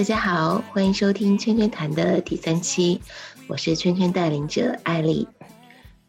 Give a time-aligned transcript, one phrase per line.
[0.00, 3.02] 大家好，欢迎收听圈圈谈的第三期，
[3.48, 5.28] 我是圈圈带领者艾丽。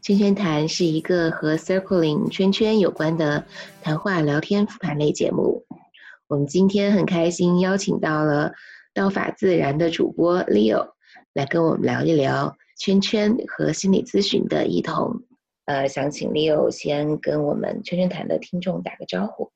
[0.02, 3.46] 圈圈谈是一个和 circling 圈圈有关的
[3.82, 5.66] 谈话聊天复盘类节目。
[6.30, 8.54] 我们今天很开心邀请到了
[8.94, 10.92] 道法自然的主播 Leo
[11.34, 15.24] 来跟我们聊一聊圈圈和心理咨询的异同。
[15.66, 19.52] 呃，想请 Leo 先跟我们圈圈谈的听众打个招呼。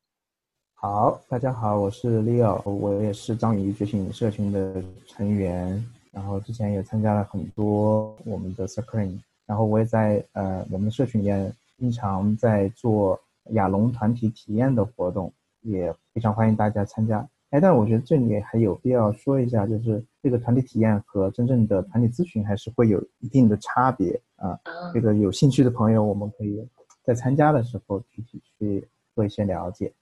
[0.78, 13.18] 好，大家好，我是 Leo，我也是章鱼觉醒社群的成员，然后之前也参加了很多我们的 Circling，然后我也在呃我们的社群里面经常在做
[13.52, 17.26] 亚龙团体体验的活动，也非常欢迎大家参加。
[17.48, 24.60] 哎，但我觉得这里还有必要说一下，就是这个团体体验和真正的团体咨询还是会有一定的差别啊。
[24.92, 26.62] 这个有兴趣的朋友，我们可以
[27.02, 29.94] 在参加的时候具体去做一些了解，嗯。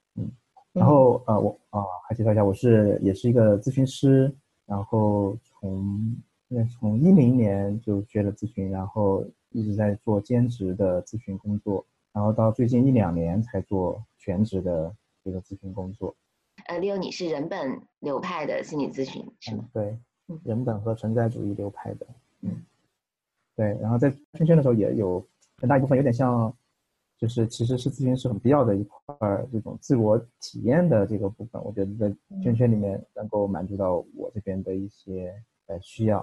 [0.75, 4.35] 然后呃，我啊，还介绍一下，我是也是一个咨询师，
[4.67, 6.17] 然后从
[6.49, 14.93] 那从一零年就学了咨询，然后一直在做兼职的咨询工作，然后到最近一两年才做全职的
[15.25, 16.13] 这个咨询工作。
[16.67, 19.69] 呃，Leo，你是人本流派的心理咨询是吗？
[19.73, 19.97] 对，
[20.43, 22.07] 人本和存在主义流派的，
[22.41, 22.51] 嗯，
[23.55, 23.79] 对。
[23.81, 25.25] 然后在圈圈的时候也有
[25.59, 26.53] 很大一部分有点像。
[27.25, 35.33] 就是其实是咨询师很必要的一块儿，这种自我体验的这个部分，我觉得在圈圈里面能够满足到我这边的一些
[35.67, 36.23] 呃需要。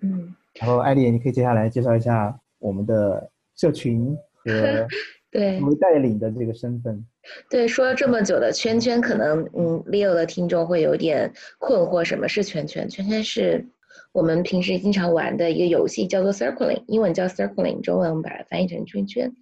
[0.00, 4.88] 嗯，然后艾丽，你可以接下来介绍一下我们的社群和
[5.30, 7.06] 对为带领的这个身份。
[7.48, 12.88] 对，说了这么久的圈圈，可能嗯，Leo 的听众会有点困惑，什么是圈圈？
[12.88, 13.64] 圈圈是
[14.10, 19.32] 我们平时经常玩的一个游戏，叫做 Circling，英文叫 Circling，中文我们把它翻译成圈圈。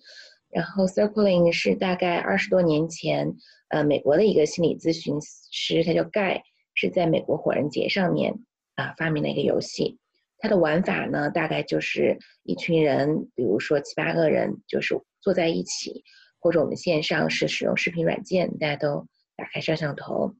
[0.51, 3.35] 然后，Circling 是大概二十多年前，
[3.69, 5.19] 呃，美国的一个心理咨询
[5.53, 6.43] 师，他叫盖，
[6.75, 8.35] 是在美国火人节上面
[8.75, 9.99] 啊发明了一个游戏。
[10.39, 16.05] 它的玩法呢，大概就是一群人，比如说七八个人，就是坐在一起，
[16.39, 20.33] 或者我们线上是使用视频软件，大家都打开摄像头，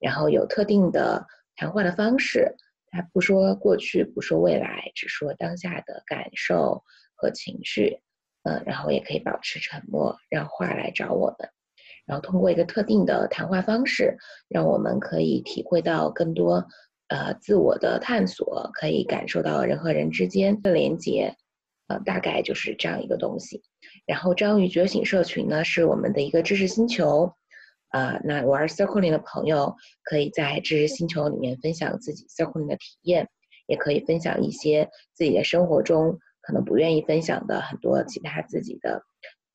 [0.00, 2.56] 然后有特定的谈话的方式，
[2.88, 6.82] 他不说过去，不说未来，只说当下的感受
[7.14, 8.00] 和情绪。
[8.44, 11.48] 嗯，然后也可以保持沉默，让话来找我们，
[12.06, 14.16] 然后通过一个特定的谈话方式，
[14.48, 16.66] 让我们可以体会到更多，
[17.08, 21.34] 呃，自我的探索，可以感受到人和人之间的连接，
[21.88, 23.62] 呃，大概就是这样一个东西。
[24.04, 27.32] 然后章鱼觉醒社群呢，是我们的一个知识星球，
[27.88, 33.26] 啊，那玩 Circling 的朋友可以在知识星球里面分享自己 Circling 的体验，
[33.66, 36.18] 也可以分享一些自己的生活中。
[36.46, 39.02] 可能不愿意分享的很多其他自己的，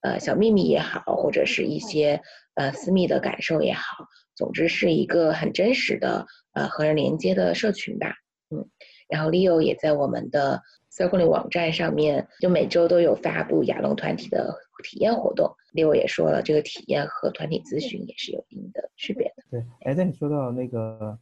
[0.01, 2.21] 呃小秘密也好，或者是一些
[2.55, 4.05] 呃私密的感受也好，
[4.35, 8.15] 总之是一个很真实的呃和人连接的社群吧，
[8.49, 8.67] 嗯。
[9.07, 10.61] 然后 Leo 也在我们的
[10.91, 15.51] Circling 网站上面，就每周都有发布亚龙团体的体验活动。
[15.73, 19.43] Leo 也说了，这个体验和团体咨询也是有一定的区别的。
[19.51, 21.17] 对，哎，在你说到那个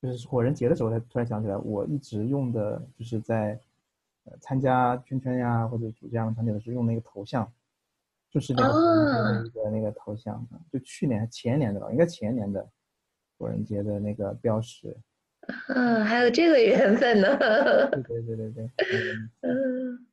[0.00, 3.58] 就是火人节的时候，才突然想起来，我一直用的就是在。
[4.40, 7.52] 参加圈圈呀，或者主这样的团体的时候，用那个头像，
[8.30, 12.66] 就是那个那个那个头像，就去年前年的吧，应该前年的
[13.38, 14.96] 火人节的那个标识。
[15.68, 17.36] 嗯，还有这个缘分呢。
[17.38, 18.70] 对对对对对。
[19.42, 20.06] 嗯，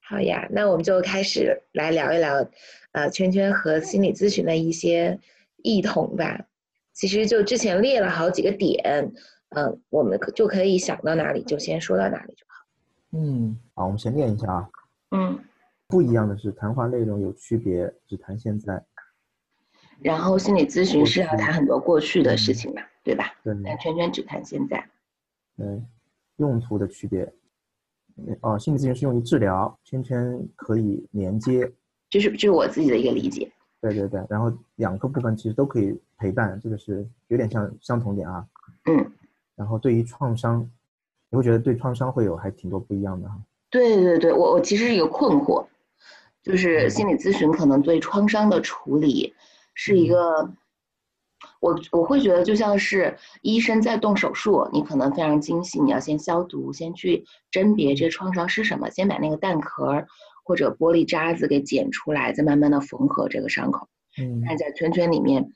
[0.00, 2.44] 好呀，那我们就开始来聊一聊，
[2.92, 5.18] 呃，圈圈和心理咨询的一些
[5.62, 6.46] 异同吧。
[6.92, 9.12] 其实就之前列了好几个点，
[9.50, 12.34] 嗯，我们可就可以想到哪里就先说到哪里。
[13.12, 14.70] 嗯，好，我们先练一下啊。
[15.12, 15.42] 嗯，
[15.86, 18.84] 不一样的是，谈话内容有区别，只谈现在。
[20.00, 23.32] 然后心理咨询是要谈很多过去的事情嘛，对吧？
[23.42, 23.56] 对。
[23.64, 24.86] 但圈圈只谈现在。
[25.56, 25.82] 对，
[26.36, 27.32] 用途的区别。
[28.42, 31.72] 哦，心理咨询是用于治疗，圈圈可以连接。
[32.10, 33.50] 这是这是我自己的一个理解。
[33.80, 38.46] 对对对，然后两个部分其实都可以陪伴，这个是有点像相同点啊。
[38.84, 39.12] 嗯。
[39.56, 40.70] 然后对于创伤。
[41.30, 43.36] 你会觉得对创伤会有还挺多不一样的哈？
[43.70, 45.66] 对对对，我我其实是一个困惑，
[46.42, 49.34] 就是心理咨询可能对创伤的处理
[49.74, 50.50] 是一个，
[51.60, 60.06] 我我会觉得就像是医生在动手术，你可能非常精细，你要先消毒，先去甄别这创伤是什么，先把那个蛋壳
[60.44, 63.86] 或者玻璃渣子给剪出来，再慢慢的缝合这个伤口。
[64.18, 65.52] 嗯，看在圈圈里面。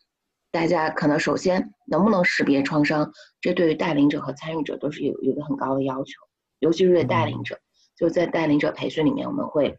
[0.52, 3.10] 大家可能首先能不能识别创伤，
[3.40, 6.12] 这对于带领者和参与者都是有有一个很高的要求，
[6.58, 7.58] 尤其是对带领者，
[7.96, 9.78] 就在带领者培训里面，我们会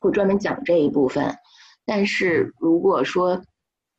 [0.00, 1.36] 会专门讲这一部分。
[1.84, 3.44] 但是如果说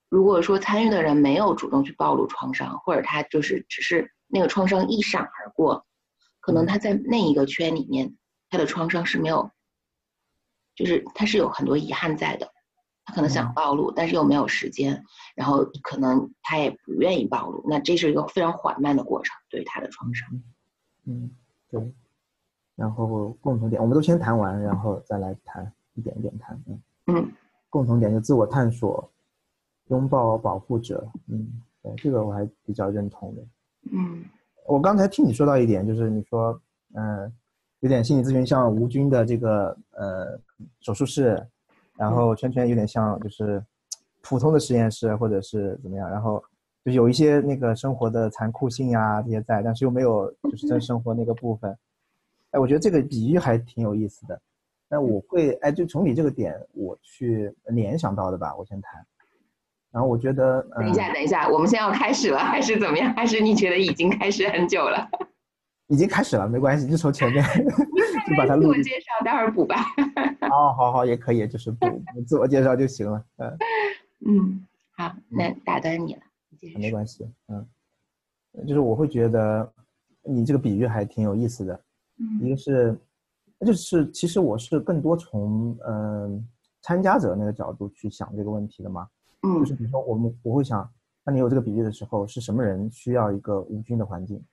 [0.09, 5.85] 如果说参与的人没有主动去暴露创伤，或者他就是只是那个创伤一闪而过，
[6.39, 8.17] 可能他在那一个圈里面，
[8.49, 9.51] 他的创伤是没有，
[10.75, 12.51] 就是他是有很多遗憾在的。
[13.05, 15.05] 他可能想暴露，但是又没有时间，
[15.35, 17.63] 然后可能他也不愿意暴露。
[17.69, 20.27] 那这是一个非常缓慢的过程，对于他的创伤。
[21.05, 21.29] 嗯，
[21.69, 21.93] 对。
[22.75, 26.59] 然后共同点，我们都先谈完，然后再来谈，一点一点谈。
[26.65, 27.31] 嗯嗯。
[27.69, 29.07] 共同点就自我探索，
[29.89, 31.07] 拥抱保护者。
[31.27, 33.41] 嗯，对，这个我还比较认同的。
[33.91, 34.25] 嗯。
[34.65, 36.59] 我刚才听你说到一点，就是你说，
[36.95, 37.31] 嗯，
[37.81, 40.39] 有点心理咨询像吴军的这个呃
[40.81, 41.47] 手术室。
[41.97, 43.63] 然后圈圈有点像就是
[44.21, 46.43] 普通的实验室或者是怎么样，然后
[46.83, 51.77] 就有一些那个生活的残酷性呀这些在，但是又没有 就是真生活那个部分。
[52.51, 54.39] 哎，我觉得这个比喻还挺有意思的。
[54.87, 59.05] 那我会哎，就从你这个点我去联想到的吧，我先谈。
[59.91, 63.13] 然后我觉得，等一下，等一下，我们现在要开始了还是怎么样？
[63.15, 65.09] 还是你觉得已经开始很久了？
[65.87, 67.43] 已经开始了，没关系，就从前面
[68.27, 68.63] 就把它录。
[68.63, 69.75] 自我介绍，待会儿补吧。
[70.49, 71.85] 哦，好，好，也可以，就是补
[72.25, 73.23] 自我介绍就行了。
[73.37, 73.57] 嗯，
[74.25, 74.67] 嗯，
[74.97, 76.21] 好，那打断你了，
[76.77, 77.67] 没关系，嗯，
[78.67, 79.71] 就是我会觉得
[80.23, 81.79] 你这个比喻还挺有意思的。
[82.17, 82.97] 嗯，一个是，
[83.59, 86.47] 就是其实我是更多从嗯
[86.81, 89.07] 参加者那个角度去想这个问题的嘛。
[89.43, 90.89] 嗯，就是比如说我们我会想，
[91.23, 94.43] 当你有这个比喻的时候，是什么人需要一个无菌的环境？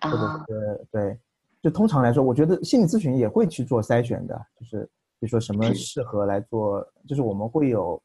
[0.00, 1.18] 或者是对，
[1.62, 4.84] 就通常来说，我觉得心理咨询也会去做筛选的，就是
[5.18, 7.96] 比如说什么适合来做，就是我们会有，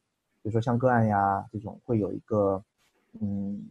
[0.41, 2.63] 比如说像个案呀这种，会有一个，
[3.19, 3.61] 嗯，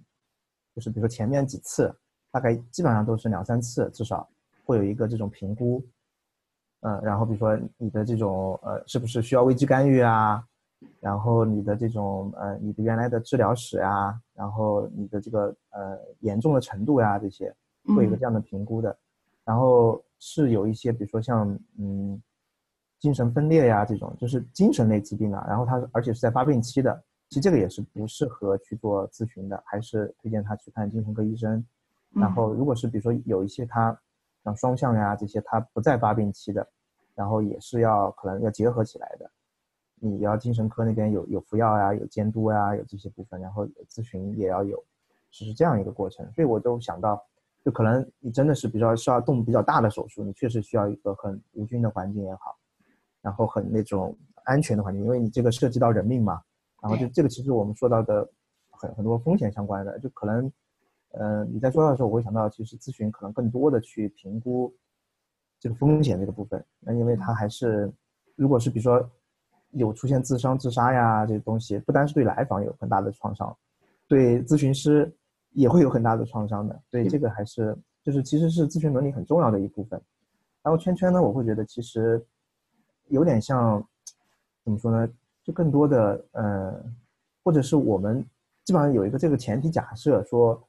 [0.74, 1.92] 就是比如说前面几次，
[2.30, 4.28] 大概基本上都是两三次，至少
[4.64, 5.82] 会有一个这种评估，
[6.80, 10.44] 嗯，然后比如说你的这种呃是不是需要危机干预啊，
[11.00, 17.52] 然后你的这种呃你的原来的治疗史啊，然后你的这个呃严重的程度呀这些。
[17.86, 18.96] 会有一个这样的评估的，
[19.44, 22.20] 然后是有一些，比如说像嗯，
[22.98, 31.64] 精神分裂呀这种，就是精神类疾病啊，然后他而且是在发病期的，其实这个也是不适合去做咨询的，还是推荐他去看精神科医生。
[32.12, 33.98] 然后如果是比如说有一些他
[34.44, 36.68] 像双向呀这些，他不在发病期的，
[37.14, 39.30] 然后也是要可能要结合起来的，
[39.94, 44.84] 你要精神科那边有有服药呀，有监督呀，有这些部分，然后咨询也要有，
[45.30, 46.30] 是这样一个过程。
[46.32, 47.24] 所以我就想到。
[47.62, 52.56] 就可能你真的是比较需要动比较大的手术，你确实需要一个很无菌的环境也好，
[53.20, 56.40] 然后很那种安全的环境，因为你这个涉及到人命嘛。
[56.82, 58.26] 然后就这个其实我们说到的
[58.70, 60.50] 很很多风险相关的，就可能，
[61.10, 64.74] 呃，你在说到的时候，我会想到其实咨询可能更多的去评估
[65.58, 66.64] 这个风险这个部分。
[66.78, 67.92] 那因为它还是，
[68.36, 69.06] 如果是比如说
[69.72, 73.54] 有出现自伤、自杀呀这些东西，不单是对来访有很大的创伤，
[74.08, 75.14] 对咨询师。
[75.52, 80.00] 也会有很大的创伤的，对这个还是就是其实是咨询伦理很重要的一部分。
[80.62, 82.24] 然后圈圈呢，我会觉得其实
[83.08, 83.82] 有点像
[84.64, 85.10] 怎么说呢？
[85.42, 86.84] 就更多的呃，
[87.42, 88.24] 或者是我们
[88.64, 90.62] 基本上有一个这个前提假设，说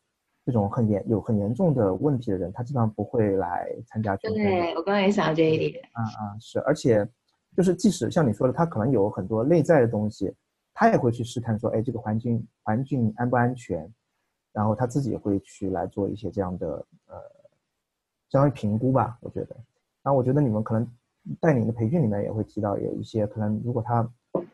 [0.45, 4.43] 这种很严有很严重的问题的人，他基本上不会来参加圈圈。
[4.43, 5.83] 对我刚刚也想到这一点。
[5.91, 7.07] 啊啊是，而且
[7.55, 10.33] 就是即使像你说的，他可能有很多内在的东西，
[10.73, 13.93] 他也会去试探说，哎，这个环境环境安不安全？
[14.53, 17.15] 然后他自己会去来做一些这样的呃，
[18.29, 19.55] 相当于评估吧，我觉得。
[20.03, 20.85] 然后我觉得你们可能
[21.39, 24.05] 带领的培训里面也会提到有一些可能，如果他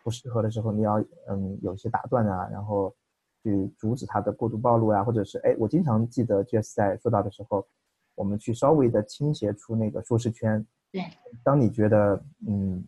[0.03, 2.93] 不适合的时候，你要嗯有一些打断啊，然后
[3.41, 7.65] 去阻止他的过度暴露啊，或者是哎，我经常记得 Jess 在说到的时候，
[8.13, 10.63] 我们去稍微的倾斜出那个舒适圈。
[10.91, 11.01] 对。
[11.43, 12.85] 当你觉得嗯，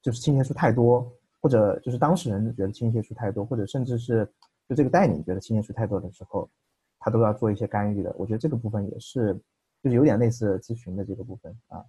[0.00, 4.30] 就是倾斜出太多，或者就是当事人觉得倾斜出太多，或者甚至是。
[4.66, 6.48] 就这个代理觉得青年数太多的时候，
[6.98, 8.14] 他都要做一些干预的。
[8.18, 9.34] 我觉得这个部分也是，
[9.82, 11.84] 就是有点类似咨询的这个部分啊。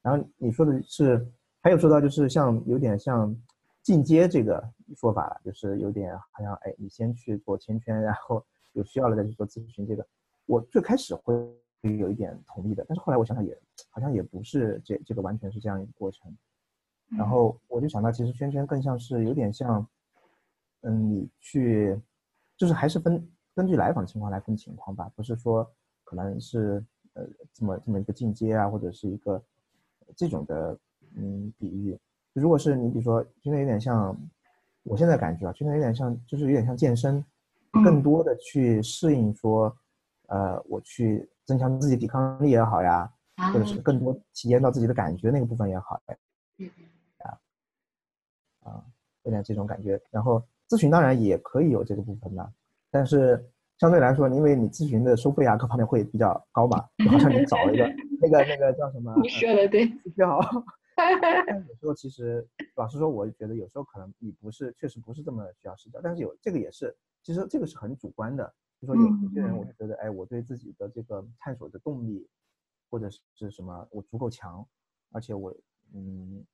[0.00, 1.30] 然后你说的是，
[1.60, 3.36] 还有说到就是像有点像
[3.82, 8.42] 进阶这个说法，就是有点好像哎，你先去做签圈，然后
[8.72, 9.86] 有需要了再去做咨询。
[9.86, 10.06] 这个
[10.46, 11.34] 我最开始会
[11.82, 13.54] 有一点同意的，但是后来我想想也
[13.90, 16.34] 好像也不是这这个完全是这样一个过程。
[17.10, 19.86] 然后我就想到，其实圈圈更像是有点像。
[20.88, 22.00] 嗯，你去，
[22.56, 25.68] 就是还是分根据来访情况来分情况吧，不是说
[26.04, 29.42] 可能是呃这么这么一个进阶啊，或者是一个
[30.14, 30.78] 这种的
[31.16, 31.98] 嗯比喻。
[32.34, 34.16] 如果是你比如说，真的有点像，
[34.84, 37.24] 我现在感觉啊，真的有点像，就是有点像健身，
[37.72, 39.76] 更多的去适应说，
[40.28, 43.12] 呃，我去增强自己抵抗力也好呀，
[43.52, 46.00] 或者是更多体验到自己的感觉那个部分也好，
[46.58, 46.70] 嗯，
[47.18, 47.40] 啊，
[48.62, 48.84] 啊，
[49.24, 50.40] 有点这种感觉，然后。
[50.68, 52.52] 咨询当然也可以有这个部分的，
[52.90, 53.44] 但是
[53.78, 57.86] 相对来说，因为你咨询的收费啊各方面会比较高嘛，就好像你找一个
[58.20, 59.14] 那个那个叫什么？
[59.22, 60.40] 你说的对，私教。
[60.96, 62.46] 但有时候其实，
[62.76, 68.50] 老实说，我觉得有时候可能你不是，确实不是这么需要私教，但是有这个也是，其实这个是很主观的。
[68.80, 72.26] 就说有有些人，我就觉得，哎，我对自己的这个探索的动力，
[72.90, 74.66] 或者是什么，我足够强，
[75.12, 75.54] 而且我，
[75.94, 76.44] 嗯。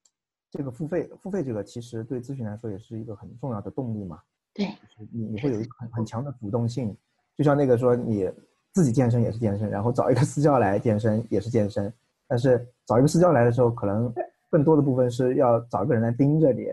[0.52, 4.20] 这个付费付费这个其实对咨询来说也是一个很重要的动力嘛。
[4.52, 6.94] 对，就是你你会有一个很很强的主动性，
[7.34, 8.30] 就像那个说你
[8.72, 11.90] 自己健身也是健身，然后找一个私教来健身也是健身，
[12.28, 14.12] 但是找一个私教来的时候，可能
[14.50, 16.64] 更多的部分是要找一个人来盯着你，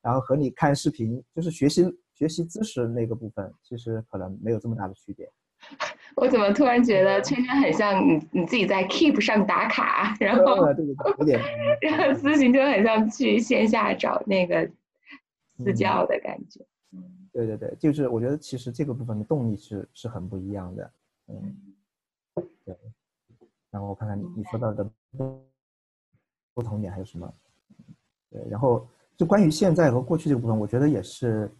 [0.00, 5.30] 然后和你看视频就是学习学习知识那个部分，其实可能没有这么大的区别。
[6.20, 11.40] 我怎么突然觉得圈圈很像你你自己在 Keep 上打卡，然后对对对，有点，
[11.80, 14.68] 然后咨询就很像去线下找那个
[15.56, 16.60] 私教的感觉。
[16.92, 20.90] 嗯，对对对，就是我觉得其实这个部分的动力是是很不一样的。
[21.28, 21.56] 嗯，
[22.64, 22.76] 对。
[23.70, 24.88] 然后我看看你你说到的
[26.54, 27.32] 不同点还有什么？
[28.30, 31.50] 对，然后就关于现在和过去这个部分，我觉得也是，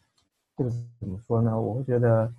[0.57, 1.61] 这个怎么说呢？
[1.61, 2.33] 我会觉得，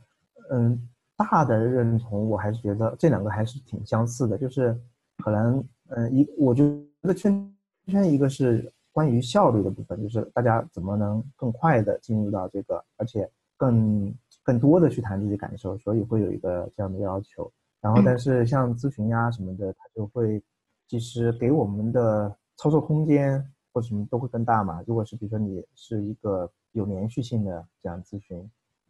[0.51, 0.89] 嗯。
[1.19, 4.73] 大的认同，我还是觉得这两个还是挺相似的，就是
[5.17, 6.63] 可能，嗯，一我觉
[7.01, 7.53] 得圈
[7.87, 17.51] 圈一个是关于效率的部分，就是大家怎么能更快的进入到这个，而且更更多的去谈这些感受，所以会有一个这样的要求。
[17.81, 20.41] 然后，但是像咨询呀什么的，它就会
[20.87, 24.81] 其实给我们的操作空间或什么都会更大嘛。
[24.87, 28.49] 如果是比如说你是一个有连续性的这样咨询。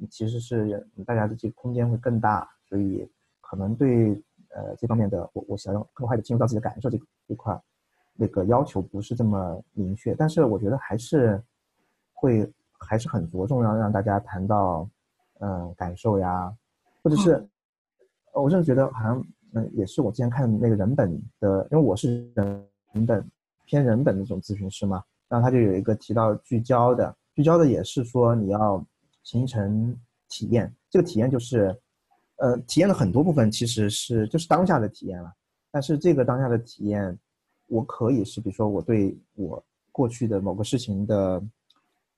[0.09, 3.05] 其实是大家的这个空间会更大，所以
[3.41, 4.11] 可能对
[4.49, 7.59] 呃这方面的我我想要更快的进入到自己的感受这这块，
[8.15, 11.41] 那个要求不是这么明确，但是我觉得还是
[12.13, 14.89] 会还是很着重要让大家谈到
[15.39, 16.55] 嗯感受呀，
[17.03, 17.45] 或者是
[18.33, 22.67] 我甚至觉得好像嗯也是我之前看那个人本的，因为我是人
[23.05, 23.29] 本
[23.65, 28.85] 偏人本的这种咨询师嘛，然后他就有一个提到聚焦的，聚焦的也是说你要。
[29.23, 29.97] 形成
[30.27, 31.75] 体验，这个体验就是，
[32.37, 35.33] 呃，体验的很多部分其实是就是当下的体验了。
[35.71, 37.17] 但是这个当下的体验，
[37.67, 41.43] 我可以是比如说我对我过去的某个事情的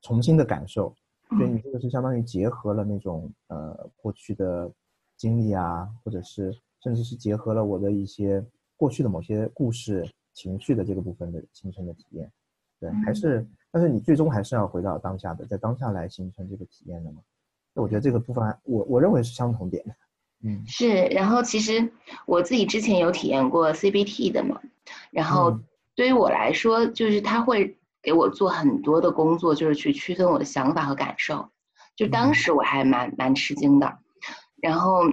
[0.02, 0.96] 重新的感受，
[1.30, 4.72] 所以你这个是相当于结合了那种呃过去的
[5.18, 8.44] 经历啊，或者是甚至是结合了我的一些
[8.78, 12.32] 过去的某些故事情绪的这个部分的形成的体验，
[12.82, 13.48] 对，还是。
[13.74, 17.22] 但是你最终还是要回到当下的，在当下来形成这个体验的嘛？
[17.74, 19.82] 那我觉得这个部分，我我认为是相同点。
[20.44, 21.06] 嗯，是。
[21.06, 21.90] 然后其实
[22.26, 24.60] 我自己之前有体验过 CBT 的嘛，
[25.10, 25.58] 然后
[25.96, 31.48] 对于我来说，就是他会给我做很多的工作，就是去区分我的想法和感受。
[31.96, 34.00] 就当时我还蛮蛮吃惊的，
[34.62, 35.04] 然后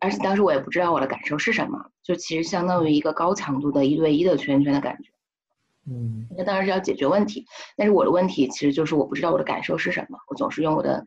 [0.00, 5.10] 而且当时我也不知道我的感受是什么，就其实相当于一个高强度的一对一的圈圈的感觉。
[5.84, 7.44] 嗯，那当然是要解决问题，
[7.76, 11.06] 但是我的问题其实就是我不知道我的感受是什么，我总是用我的，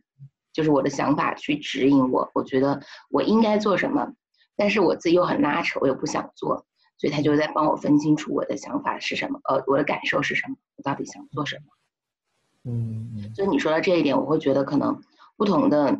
[0.52, 4.12] 就是我的想法去指引我，我觉得我应该做什么，
[4.54, 6.66] 但是我自己又很拉扯，我又不想做，
[6.98, 11.62] 所以他就在帮我分清楚我的想法是什么，呃，我的感受是什么，我到底想做什么。
[12.64, 15.00] 嗯，所以你说到这一点，我会觉得可能
[15.36, 15.98] 不同的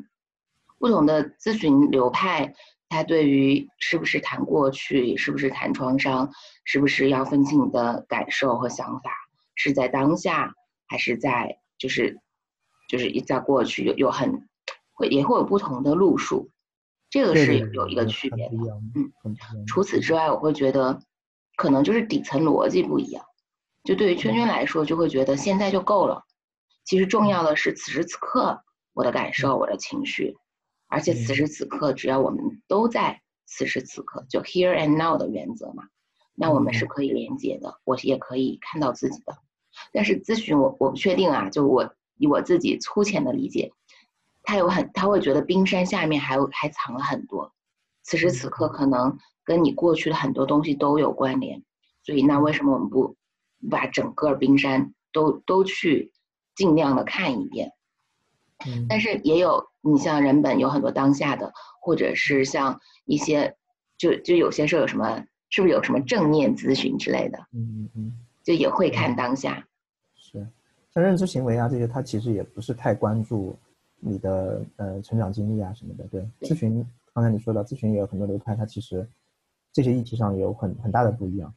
[0.78, 2.52] 不同的咨询流派。
[2.88, 6.30] 他对于是不是谈过去，是不是谈创伤，
[6.64, 9.10] 是不是要分清你的感受和想法，
[9.54, 10.54] 是在当下
[10.86, 12.18] 还是在就是
[12.88, 14.48] 就是一在过去有有很
[14.92, 16.50] 会也会有不同的路数，
[17.10, 18.54] 这个是有一个区别的。
[18.94, 19.12] 嗯，
[19.66, 21.00] 除此之外，我会觉得
[21.56, 23.24] 可能就是底层逻辑不一样。
[23.84, 26.22] 就对于圈圈来说，就会觉得现在就够了。
[26.84, 28.62] 其实重要的是此时此刻
[28.94, 30.36] 我的感受，我的情绪。
[30.88, 35.84] 而且此时此刻，只要我们都在此时此刻，就 here and now 的原则嘛，
[36.34, 39.36] 那我们是可以连接的，我也可以看到自己的。
[39.92, 43.72] 但是咨询我我不确定啊，就我以我自己粗浅的理解，
[44.42, 47.52] 他有很他会觉得冰山下面还有还藏了很多，
[48.02, 51.62] 此时此刻可能跟你过去的很多东西都有关联，
[52.02, 53.16] 所以那为什么我们不
[53.70, 56.12] 把整个冰山都都去
[56.54, 57.72] 尽量的看一遍？
[58.88, 63.54] 但是也有，你像人本有很多当下的，或者是像一些，
[63.98, 67.38] 就就有些时候有什么，是不是有什么正念咨询之类的？
[67.52, 69.64] 嗯嗯嗯，就也会看当下。
[70.16, 70.46] 是，
[70.92, 73.56] 像认知行为啊这些，他其实也不是太关注
[74.00, 76.04] 你的呃成长经历啊什么的。
[76.08, 79.06] 对，咨询刚才你说到咨询也有很多流派，它其实
[79.72, 81.54] 这些议题上有很很大的不一样。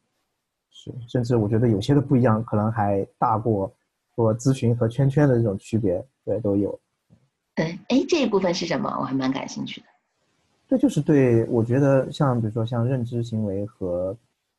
[0.70, 3.74] 是，甚至我觉得有些的不一样，可能还大过
[4.16, 6.06] 说咨询和圈圈的这种区别。
[6.24, 6.80] 对，都有。
[7.60, 8.90] 嗯，哎，这一部分是什么？
[9.00, 9.88] 我还蛮感兴趣的。
[10.68, 14.16] 这就是对我觉得像比如说像认知行为和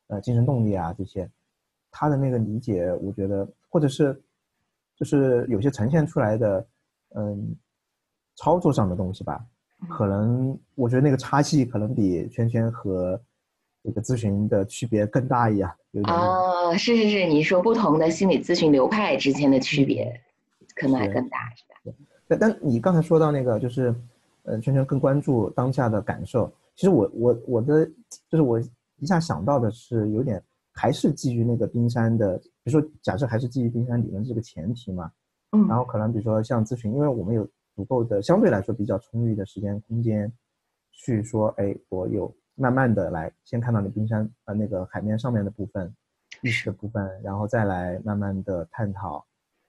[0.09, 1.28] 呃精神动力啊这些，
[1.90, 4.21] 他的那个理解，我觉得或者是
[4.97, 6.66] 就是有些呈现出来的
[7.14, 7.57] 嗯
[8.37, 9.40] 操作上的东西吧，
[9.88, 13.19] 可能我觉得那个差距可能比圈圈和
[13.83, 15.73] 这个咨询的区别更大一样。
[16.04, 20.21] 哦，是是是，你说不同的心理咨询流派之间的区别
[20.75, 21.92] 可能还更大，是吧？
[22.31, 23.93] 对，但你刚才说到那个，就是，
[24.45, 26.49] 呃，圈圈更关注当下的感受。
[26.77, 27.85] 其实我我我的，
[28.29, 28.61] 就是我
[28.99, 30.41] 一下想到的是，有点
[30.73, 35.11] 还是基于那个冰山的，比如说假设还是基于冰山理论这个前提嘛。
[35.51, 35.67] 嗯。
[35.67, 37.45] 然后可能比如说像咨询，因为我们有
[37.75, 40.33] 足够的相对来说比较充裕的时间空间，
[40.93, 42.33] 去说，哎，我有。
[42.57, 45.91] 慢慢的来，先看到你冰山呃那个海面上面的部分，
[46.43, 49.25] 意识的部分，然后再来慢慢的探讨，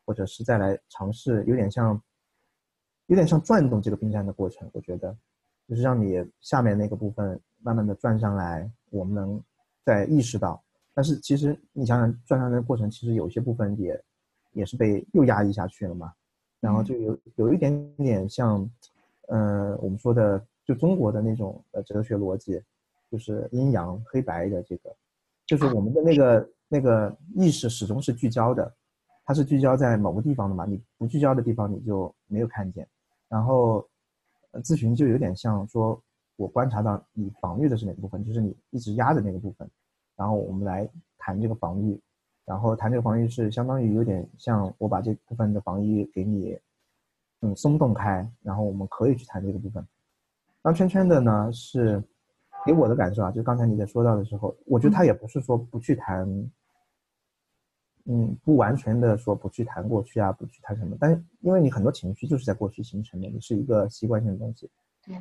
[0.05, 2.01] 或者是再来尝试，有点像，
[3.11, 4.65] 有点像转动这个冰山的过程。
[4.71, 5.13] 我觉得，
[5.67, 9.43] 就是让你下面那个部分慢慢的转上来，我们能
[9.83, 10.63] 再意识到。
[10.93, 14.01] 但是其实你想想转上来的过程，其实有些部分也
[14.53, 16.13] 也是被又压抑下去了嘛。
[16.61, 18.65] 然后就有有一点点像，
[19.27, 22.61] 呃，我们说的就中国的那种呃哲学逻辑。
[23.11, 24.95] 就是阴阳黑白的这个，
[25.45, 28.73] 就是我们的那个那个意识始终是聚焦的，
[29.25, 32.87] 它是聚焦在某个地方的嘛，你不聚焦的地方你就没有看见。
[33.31, 33.87] 然后，
[34.61, 35.97] 咨询就有点像说，
[36.35, 39.65] 我观察到你防御的是哪个部分，就是你一直压的那个部分，
[40.17, 40.85] 然后我们来
[41.17, 41.97] 谈这个防御，
[42.43, 46.59] 然后谈这个防御是相当于有点像我把这部分的防御给你，
[47.39, 49.87] 嗯，松动开，然后我们可以去谈这个部分。
[50.61, 52.03] 当圈圈的呢是。
[52.63, 56.27] 给我的感受啊，就刚才你在说到的时候，我觉得他也不是说不去谈，
[58.05, 64.69] 嗯，不完全的说不去谈过去啊，不去谈什么，但是因为你很多情绪就是在过去形成的，你是一个习惯性的东西，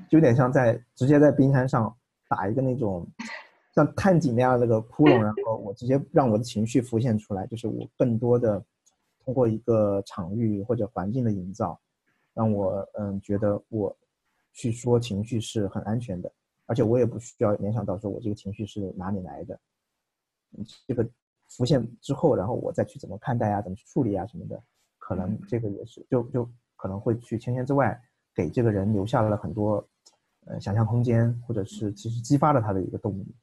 [0.08, 1.94] 就有点像在直接在冰山上
[2.28, 3.06] 打一个那种
[3.74, 8.64] 像探井那样那个窟窿，然后我直接让我的情绪浮现出来，就是我更多的
[9.24, 11.78] 通过一个场域或者环境的营造，
[12.34, 13.96] 让我嗯觉得我
[14.52, 16.32] 去说情绪是很安全的。
[16.66, 19.60] 而且我也不需要联想到说我这个情绪是哪里来的，
[20.86, 21.08] 这个
[21.50, 24.62] 浮现之后，然后我再去怎么看待啊，怎么去处理啊什么的，
[24.98, 28.00] 可能这个也是就就可能会去千千之外，
[28.34, 29.86] 给这个人留下了很多
[30.46, 33.34] 呃想象空间，或者是其实激发了他的一个动力。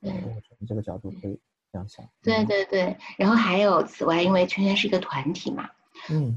[0.00, 0.12] 对，
[0.58, 1.40] 从这个角度可以
[1.72, 2.04] 这样想。
[2.22, 5.68] 对对对，然后还有此外，因为圈圈是一个团体嘛，
[6.10, 6.34] 嗯。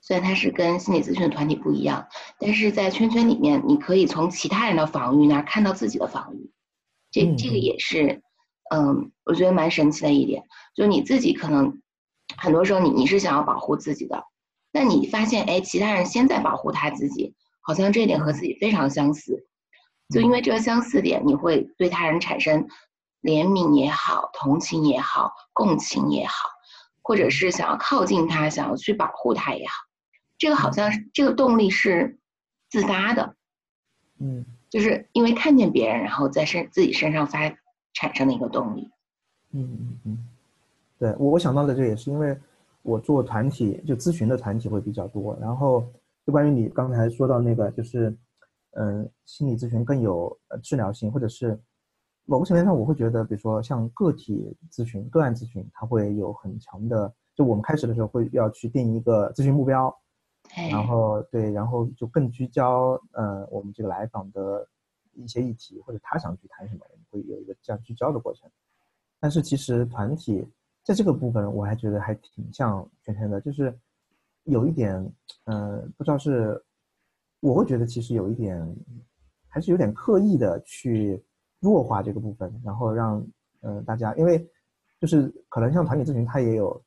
[0.00, 6.50] 虽然它是跟心理咨询的团体不一样，但是在圈圈里面，你可以从其他人的防御那儿看到自己的防御，
[7.10, 8.22] 这这个也是，
[8.70, 10.42] 嗯，我觉得蛮神奇的一点。
[10.74, 11.80] 就你自己可能
[12.36, 14.22] 很多时候你你是想要保护自己的，
[14.72, 19.46] 但你发现哎，其他人先在保护他自己，好像这一点和自己非常相似。
[20.14, 22.66] 就因为这个相似点，你会对他人产生
[23.22, 26.48] 怜悯也好、同情也好、共情也好，
[27.02, 29.74] 或者是想要靠近他、想要去保护他也好。
[30.38, 32.18] 这个好像是这个动力是
[32.70, 33.34] 自发的，
[34.20, 37.50] 嗯，就是因为看见别人，然后在身自己身上发
[37.98, 38.88] 产生的一个动力。
[39.50, 40.28] 嗯嗯嗯，
[40.98, 42.38] 对我我想到的这也是因为
[42.82, 45.84] 我做团体就咨询的团体会比较多，然后
[46.24, 48.16] 就关于你刚才说到那个就是
[48.72, 51.58] 嗯心理咨询更有呃治疗性，或者是
[52.24, 59.92] 某个层面上我会觉得，比如说像个体咨询、个案咨询，它会有很强的，就我们开始的时候会要去定一个咨询目标。
[60.70, 64.66] 然后对，然后就更聚焦，呃，我们这个来访的
[65.22, 68.50] 一些议题，或者他想去谈什么，我们会有一个这样聚焦的过程。
[69.20, 70.46] 但是其实团体
[70.82, 73.76] 在这个部分，我还觉得还挺像圈圈的，就是
[74.44, 74.94] 有一点，
[75.44, 76.62] 嗯，不知道是，
[77.40, 78.76] 我会觉得其实有一点，
[79.48, 81.22] 还是有点刻意的去
[81.60, 83.26] 弱化这个部分，然后让，
[83.60, 84.48] 嗯，大家，因为
[85.00, 86.80] 就是可能像团体咨询，它也有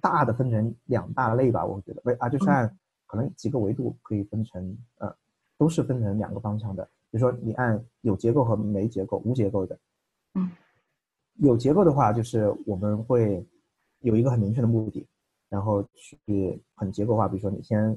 [0.00, 2.76] 大的分成两大类吧，我觉得，不啊，就是按。
[3.06, 5.14] 可能几个维度可以分成，呃，
[5.56, 6.88] 都是分成两个方向的。
[7.14, 9.78] 比如说，你按有结构和没结构、无结构的，
[10.34, 10.50] 嗯，
[11.34, 13.46] 有结构的话，就是我们会
[14.00, 15.06] 有一个很明确的目的，
[15.48, 17.28] 然后去很结构化。
[17.28, 17.96] 比如说，你先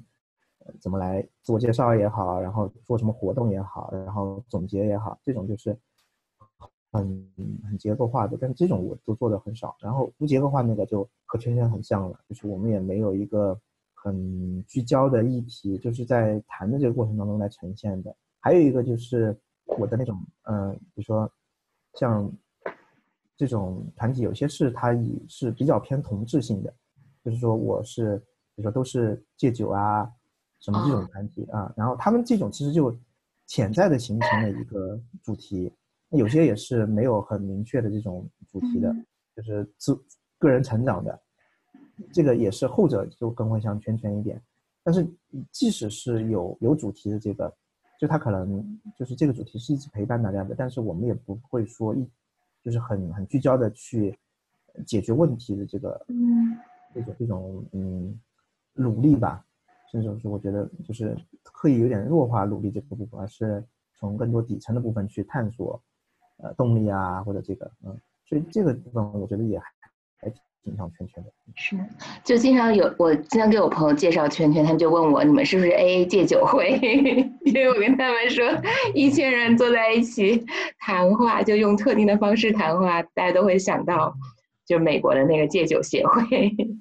[0.80, 5.76] 怎么来自我介绍也好，然后做什么活动也好，然后总结也好，这种就是
[6.92, 7.34] 很
[7.68, 8.38] 很结构化的。
[8.40, 9.76] 但是这种我都做的很少。
[9.80, 13.60] 然后无结构化那个就和圈圈很像了，就是我们也没有一个。
[14.00, 18.16] 很聚焦的议题，就是在谈的这个过程当中来呈现的。
[18.48, 19.38] 还有一个就是
[19.78, 21.30] 我的那种，嗯，比如说
[21.96, 22.32] 像
[23.36, 26.74] 这种团体，有些是它以是比较偏同质性的，
[27.26, 28.16] 就是说我是，
[28.56, 30.10] 比如说都是戒酒啊，
[30.62, 32.98] 什么这种团体啊，然后他们这种其实就
[33.48, 35.70] 潜在的形成了一个主题，
[36.12, 38.96] 有些也是没有很明确的这种主题的，
[39.36, 39.94] 就是自
[40.38, 41.22] 个人成长的，
[42.14, 44.42] 这个也是后者就更会像圈圈一点。
[44.84, 45.06] 但是
[45.52, 47.54] 即使是有有主题的这个，
[47.98, 52.08] 就他可能就是这个主题是一直陪伴大家的，但是我们也不会说一
[52.64, 54.18] 就是很很聚焦的去
[54.86, 56.06] 解决问题的这个
[56.94, 58.20] 这种这种嗯
[58.74, 59.44] 努力吧。
[59.90, 63.64] 甚至是我觉得就是刻意有点弱化努力这个部分，而是
[63.96, 65.82] 从更多底层的部分去探索，
[66.40, 70.30] 呃，动力啊或者这个，嗯，所以这个地方我觉得也还
[70.68, 71.32] 挺像圈圈的。
[71.56, 71.78] 是，
[72.26, 76.72] 就经常有我经常给我朋友介绍圈圈，他们就问我你们是不是 A A 戒酒会？
[77.46, 78.46] 因为我跟他们说
[78.94, 80.46] 一群人坐在一起
[80.80, 84.14] 谈话，就用特定的方式谈话，大家都会想到
[84.66, 86.26] 就美国的那个戒酒协会。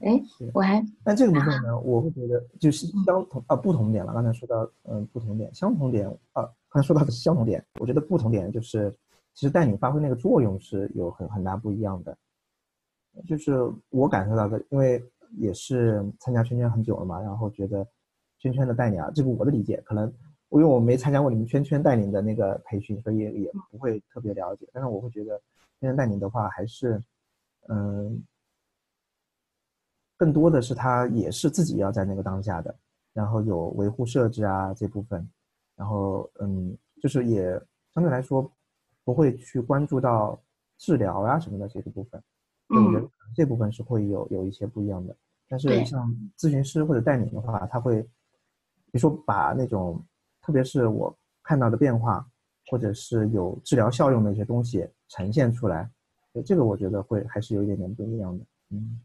[0.00, 0.22] 哎，
[0.54, 4.12] 我还，那这个部分呢，我会觉得就是相同啊，不同点了。
[4.12, 8.94] 刚才说到，嗯，不同点，相同点啊，刚才说到的是相同点，我觉得不同点就是，
[9.38, 12.18] 其实带你发挥那个作用是有很很大不一样的。
[13.24, 13.52] 就是
[13.88, 15.00] 我感受到的，因为
[15.36, 17.86] 也是参加圈圈很久了嘛，然后觉得
[18.40, 20.12] 圈圈的带领啊，这个我的理解，可能
[20.48, 24.68] 因为我没参加过你们圈圈带领的那个培训，所以也不会特别了解。
[24.72, 25.40] 但是我会觉得
[25.78, 27.00] 圈圈带领的话，还是，
[27.68, 28.20] 嗯。
[30.16, 32.74] 更多的是他也是自己要在那个当下的，
[33.12, 35.30] 然后有维护设置啊这部分，
[35.76, 37.52] 然后嗯，就是也
[37.94, 38.50] 相对来说
[39.08, 40.38] 不会去关注到
[40.76, 42.22] 治疗啊什么的这个部分，
[42.68, 45.16] 我觉得这部分是会有有一些不一样的。
[45.48, 48.10] 但是像咨询师或者带领的话，他会比
[48.92, 50.04] 如说把那种
[50.42, 52.22] 特别是我看到的变化，
[52.66, 55.90] 或者是有治疗效用的一些东西呈现出来，
[56.44, 59.00] 这个我觉得会还是有一点点不一样的，嗯。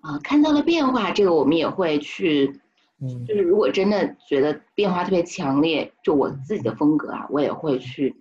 [0.00, 2.58] 啊，看到了变化，这个我们也会去，
[3.00, 8.16] 嗯，就是如果真的觉得变化特别强烈，就我自己的风格啊，我也会去，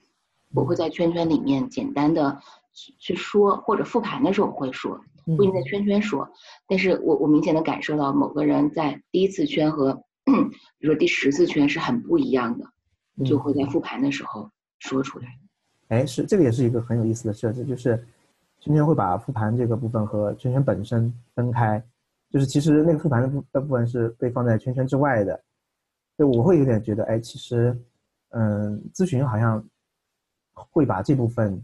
[0.53, 2.39] 我会在圈圈里面简单的
[2.73, 6.29] 去去说，或者复盘的时候会说，不一定在圈圈说，
[6.67, 9.93] 但是我我明显的感受到某个人在第一次圈和，
[10.77, 12.65] 比如说第十次圈是很不一样的，
[13.25, 15.27] 就会在复盘的时候说出来。
[15.89, 18.05] 哎，是这个也是一个很有意思的设置，就是。
[18.61, 21.81] 圈圈会把复盘这个部分和圈圈本身分开，
[22.29, 25.41] 就是其实那个复盘的部的部分是被放在圈圈之外的，
[26.17, 27.73] 就我会有点觉得，哎，其实，
[28.31, 29.65] 嗯，咨询好像
[30.69, 31.61] 会把这部分，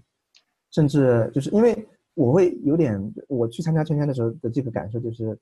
[0.71, 5.38] 甚至就是因为我会有点，我去参加圈圈的时候的这个感受就是，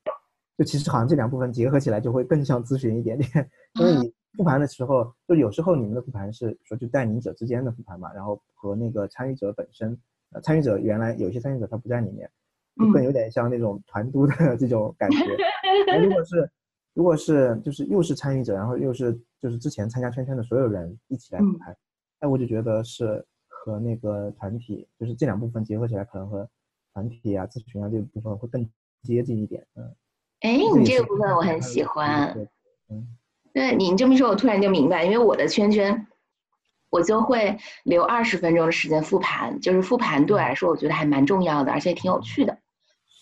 [0.58, 9.98] 就其实好像这两部分结合起来就会更像咨询一点点， 因为你复盘的时候，就有时候你们的复盘是说就带领者之间的复盘嘛，然后和那个参与者本身。
[10.36, 12.28] 呃参与者原来有些参与者他不在里面，
[12.76, 15.18] 就更有点像那种团督的 这种感觉。
[16.02, 16.50] 如果是，
[16.96, 21.78] 如果是就是又是参与者，然后又是就是之前参加圈圈的所有人一起来复盘，
[22.22, 23.24] 哎，我就觉得是
[23.64, 26.50] 和那个团体，就是这两部分结合起来，可能和
[26.94, 28.70] 团体啊、咨询啊这个部分会更
[29.04, 29.66] 接近一点。
[29.76, 29.96] 嗯，
[30.42, 32.36] 哎，你这个部分我很喜欢。
[32.90, 33.08] 嗯，
[33.54, 36.06] 对您这么一说，我突然就明白，因为我的圈圈。
[36.90, 42.56] 我就会留二十分钟的时间复盘，就是复盘对我来说，我觉得还蛮重要的，而且挺有趣的。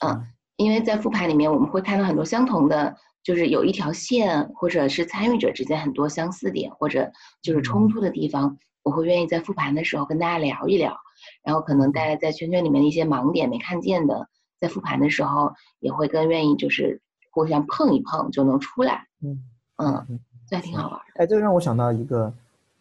[0.05, 0.27] 嗯，
[0.57, 7.09] 因为在复盘里面，我们会看到很多相同的，就是有一条线，或者是参与者之间很多相似点，或者
[7.41, 10.95] 就是冲突的地方，我会愿意在复盘的时候跟大家聊一聊。
[11.43, 14.27] 然后可能大家在圈圈里面的一些盲点没看见的，
[14.59, 19.07] 在复盘的时候也会更愿意就是互相碰一碰就能出来。
[19.21, 19.43] 嗯
[19.77, 21.23] 嗯，这还挺好玩的。
[21.23, 22.33] 哎，这个让我想到一个。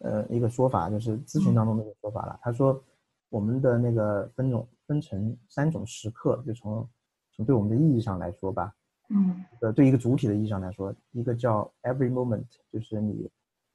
[0.03, 2.35] 呃，一个说法就是咨询当中的一个说法了。
[2.41, 2.83] 他说，
[3.29, 6.89] 我们的那个分种分成三种时刻，就从
[7.35, 8.73] 从对我们的意义上来说吧，
[9.09, 13.29] 嗯，呃，对一个主体的意义上来说，一个叫 every moment，就是你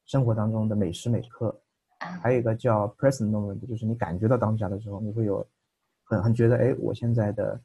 [0.05, 1.57] 生活当中的每时每刻，
[1.99, 5.47] 还有一个叫 present moment，就是你感觉到当下的时候，你会有
[6.05, 7.61] 很很觉得，哎，我现在的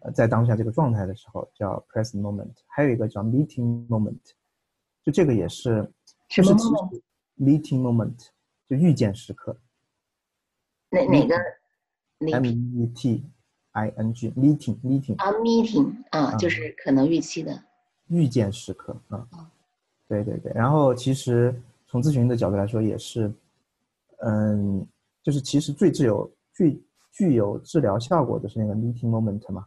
[0.00, 4.18] 呃在当下这个状态的时候叫 present moment，还有一个叫 meeting moment，
[5.02, 5.90] 就这个也是
[6.28, 8.28] 什么 moment？Meeting moment
[8.68, 9.56] 就遇见时刻，
[10.90, 11.34] 哪哪个
[12.18, 13.24] ？M E T
[13.72, 17.58] I N G meeting meeting 啊，meeting 啊，就是可能预期的。
[18.08, 19.26] 遇见时刻啊。
[20.06, 23.32] 对对对，然后其实从咨询的角度来说，也是，
[24.24, 24.86] 嗯，
[25.22, 26.82] 就是其实最具有最
[27.12, 29.66] 具有治疗效果的是那个 meeting moment 嘛，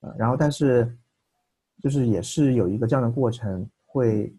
[0.00, 0.96] 呃，然后但是
[1.82, 4.34] 就是也是有一个这样的过程会。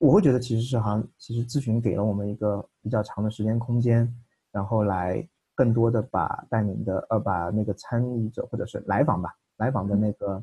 [0.00, 4.08] 我会觉得其实是好像，其实咨询给了我们一个比较长的时间空间，
[4.52, 10.40] 然后来更多的把带领的呃把那个参与者或者是来访吧，来访的那个，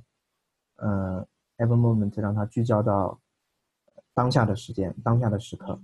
[0.76, 1.26] 呃
[1.60, 3.18] ，，ever moment，让它聚焦到
[4.14, 5.80] 当下的时间、当下的时刻，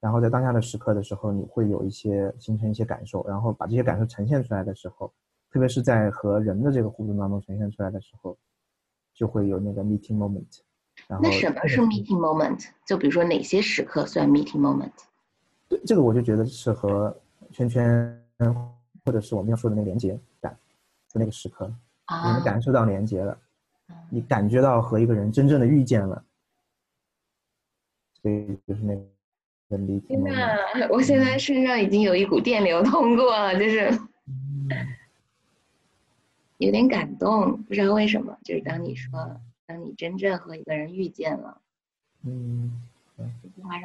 [0.00, 5.12] 然后在当下的时刻的时候，你会有一些形成一些感受，然后把这些感受呈现出来的时候，
[5.50, 8.36] 特别是在和人的这个互动当中呈现出来的时候，
[9.14, 10.60] 就会有那个 meeting moment。
[11.06, 12.68] 然后那什么是 meeting moment？
[12.84, 14.90] 就比如说哪些时刻算 meeting moment？
[15.68, 17.16] 对这个我就觉得是和
[17.52, 18.24] 圈圈
[19.04, 20.56] 或者是我们要说的那个连接感
[21.08, 23.38] 就那个时刻，你啊能，感受到连接了，
[24.10, 26.24] 你感觉到和一个人真正的遇见了，
[28.20, 29.02] 所以就是那个
[29.68, 30.22] 天。
[30.24, 33.90] 呐，我现在身上已经有一股电流通过了，就是
[36.58, 38.36] 有点感动，不知道为什么。
[38.42, 39.12] 就是当你说，
[39.66, 41.60] 当你真正和一个人遇见了，
[42.24, 42.72] 嗯，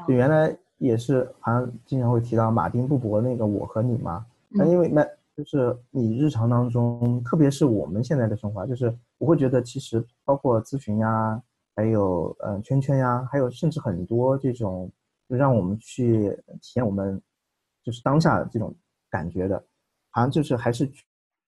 [0.07, 11.41] 原来也是好像经常会提到马丁布伯那个我和你嘛，那嗯因为那就是你日常当中，特别是我们现在的生活啊，就是我会觉得其实包括咨询呀，
[11.75, 15.02] 还有嗯、呃圈圈呀，还有甚至很多这种就
[15.37, 16.29] 让我们去
[16.61, 17.21] 体验我们
[17.83, 18.73] 就是当下的这种
[19.09, 19.57] 感觉的，
[20.09, 20.89] 好像就是还是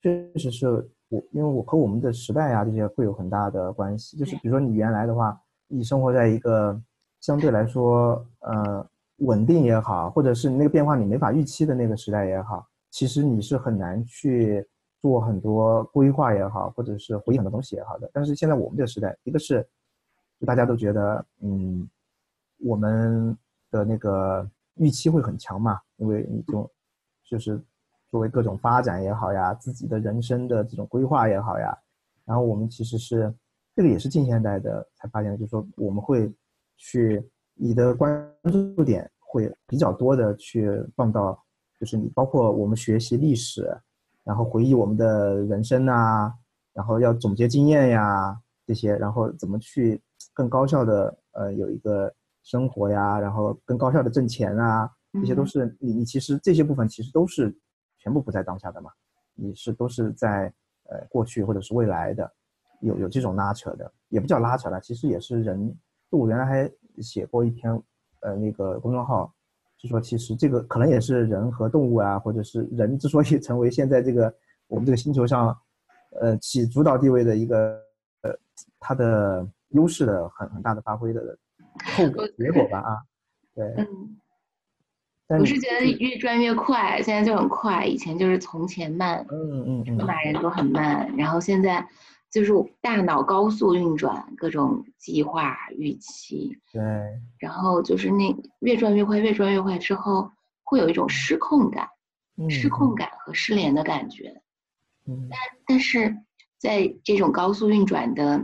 [0.01, 0.67] 确实是
[1.09, 6.79] 我因为我和我们的时代啊这些会有很大的关系，就是比如说你原来的话，你生活在一个
[7.21, 14.67] 相对来说呃稳定也好，或者是那个变化你没法预期的那个时代也好，其实你是很难去
[15.01, 18.09] 做很多规划也好，或者是回忆很多东西也好的。
[18.13, 19.65] 但是现在我们这个时代，一个是
[20.39, 21.87] 就大家都觉得嗯
[22.59, 23.37] 我们
[23.71, 26.71] 的那个预期会很强嘛，因为你就
[27.23, 27.61] 就是
[28.09, 31.77] 作为各种发展也好呀，自己的人生的这种规划也好呀，
[32.25, 33.33] 然后我们其实是
[33.75, 36.33] 这个也是近现代的才发现，就是说我们会
[36.77, 37.23] 去
[37.53, 41.37] 你的关注点会比较多的去放到，
[41.79, 43.69] 就是你包括我们学习历史，
[44.23, 46.33] 然后回忆我们的人生啊，
[46.73, 50.01] 然后要总结经验呀这些，然后怎么去
[50.33, 52.13] 更高效的呃有一个
[52.45, 57.53] 生活呀，然后更高效的挣钱啊，这些都嗯是你你其实这些部分其实都是
[57.97, 58.91] 全部不在当下的嘛，
[59.33, 60.53] 你是都是在
[60.83, 62.31] 呃过去或者是未来的，
[62.81, 65.75] 有有这种拉扯的，也不叫拉扯了，其实也是人。
[66.11, 67.73] 就我原来还写过一篇
[68.21, 69.33] 呃那个公众号，
[69.75, 74.31] 就说其实这个可能也是人和动物啊，或者是人之所以成为现在这个
[74.67, 75.57] 我们这个星球上
[76.21, 77.81] 呃起主导地位的一个
[78.21, 78.31] 呃
[78.79, 81.35] 它的优势的很很大的发挥的
[81.83, 82.97] 后果结果吧啊，
[83.53, 83.65] 对。
[85.27, 91.87] 嗯，我是觉得越转越快，现在就很快，以前就是从前慢，嗯嗯嗯马人都很慢，然后现在
[92.31, 96.81] 就是大脑高速运转，各种计划、预期，对，
[97.39, 100.31] 然后就是那越转越快，越转越快之后，
[100.63, 101.89] 会有一种失控感、
[102.37, 104.41] 嗯失控感和失联的感觉。
[105.07, 106.17] 嗯但但是
[106.59, 108.43] 在这种高速运转的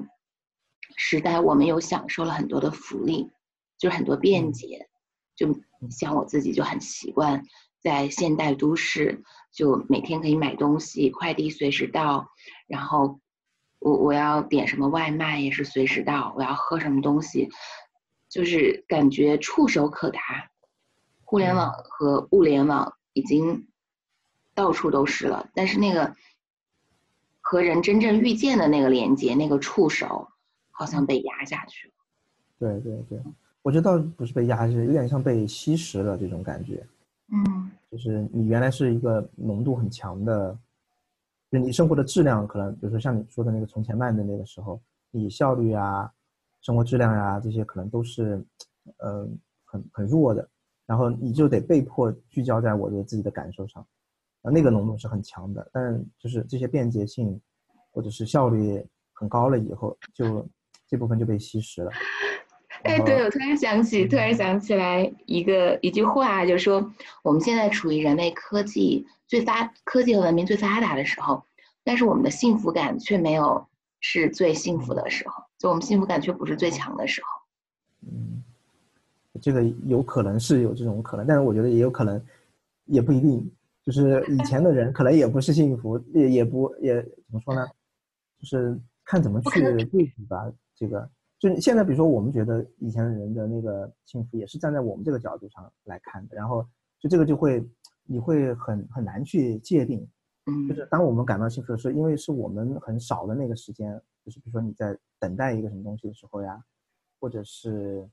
[0.95, 3.31] 时代，我们有享受了很多的福利，
[3.77, 4.87] 就是很多便捷。
[5.35, 7.43] 就像我自己就很习惯
[7.81, 12.27] 在现代都市，就每天可以买东西，快递随时到，
[12.67, 13.19] 然后
[13.79, 17.49] 我我要点什么外卖也是随时到，我要喝什么东西，
[18.29, 20.19] 就是感觉触手可达。
[21.23, 23.67] 互联网和物联网已经
[24.53, 26.13] 到处都是了，但是那个
[27.39, 30.27] 和人真正遇见的那个连接，那个触手，
[30.81, 31.93] 好像被压下去了。
[32.57, 33.19] 对对对，
[33.61, 36.83] 我觉得倒不是被压，是有点像被吸食了这种感觉。
[37.31, 40.57] 嗯就是你原来是一个浓度很强的，
[41.51, 46.11] 就你生活的质量可能，比如说像你说的那个从前慢的那个时候，你效率啊、
[46.61, 48.43] 生活质量呀、这些可能都是，
[48.97, 49.29] 呃，
[49.63, 50.49] 很很弱的，
[50.87, 53.85] 然后你就得被迫聚焦在我的自己的感受上，
[54.41, 57.39] 啊，那个浓度是很强的，但就是这些便捷性
[57.91, 60.47] 或者是效率很高了以后，就
[60.91, 61.91] 这部分就被稀释了。
[62.83, 71.41] 哎，对，我突然想起，突然想起来一个一句话，就是说我们现在处于人类科技最发、科技和文明最发达的时候，
[71.85, 73.65] 但是我们的幸福感却没有
[74.01, 78.09] 是最幸福的时候，就我们幸福感却不是最强的时候。
[78.11, 78.43] 嗯，
[79.41, 82.21] 这个有可能是有这种可能，但是我觉得也有可能，
[82.85, 83.49] 也不一定。
[83.83, 87.65] 就是以前的人可能也不是幸福，也也不也怎么说呢？
[88.39, 90.51] 就是看怎么 去对比吧。
[90.81, 96.35] 这个就现在，比如说我们觉得以前的人的那个幸福，也是站在我们这个角度上来看的。
[96.35, 96.65] 然后
[96.99, 97.63] 就这个就会
[98.05, 99.99] 你会很很难去界定。
[100.43, 103.93] 就嗯是当我们感到幸福的时候，因为是我们很少的那个时间，
[104.25, 106.59] 就是比如说你在等待一个什么东西的时候呀，
[107.19, 108.03] 或者是，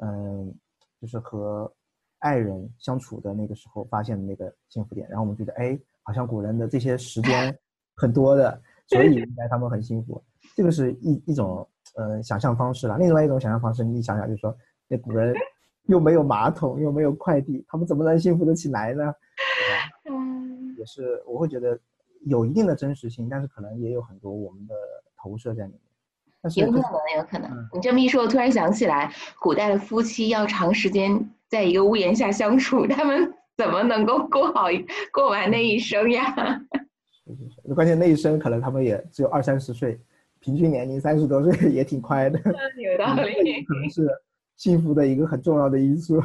[0.00, 0.54] 嗯，
[1.00, 1.72] 就是和
[2.18, 7.58] 爱人相处的那个时候发现的那个幸福点，然后我们觉得，哎，好像古人的这些时间
[7.96, 10.22] 很多的，所以应该他们很幸福。
[10.54, 12.96] 这个是一一种呃想象方式了。
[12.98, 14.56] 另外一种想象方式，你想想，就是说
[14.88, 15.34] 那古人
[15.86, 19.14] 又没有马桶，又没有快递，他们怎么能幸福得起来呢？
[20.10, 21.78] 嗯，也是，我会觉得
[22.26, 24.74] 有一定的真实性，但是可能也有很多我们的
[25.16, 25.80] 投射在里面。
[26.56, 26.82] 有可能，
[27.16, 27.50] 有可能。
[27.72, 34.66] 你这么一说，我突然想起来，古代的夫妻要长时间在一个屋檐下相处，他们怎么能够过好
[35.10, 36.22] 过完那一生呀？
[37.24, 39.98] 是是是，关键那一生可能他们也只有二三十岁，
[40.44, 42.38] 平均年龄三十多岁也挺快的。
[42.76, 44.06] 有道理，可能是
[44.56, 46.20] 幸福的一个很重要的因素，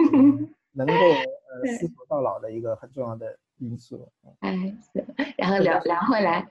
[0.72, 4.06] 能够呃厮守到老的一个很重要的因素。
[4.40, 4.76] 哎，
[5.38, 6.46] 然后聊聊回来，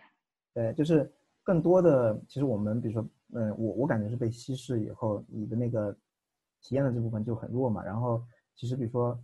[0.55, 1.07] 对，就是。
[1.43, 5.95] 更多的，其实我们比如说，嗯，我我感觉是被稀释以后，你的那个
[6.59, 7.81] 体验的这部分就很弱嘛。
[7.81, 8.21] 然后，
[8.53, 9.17] 其实比如说，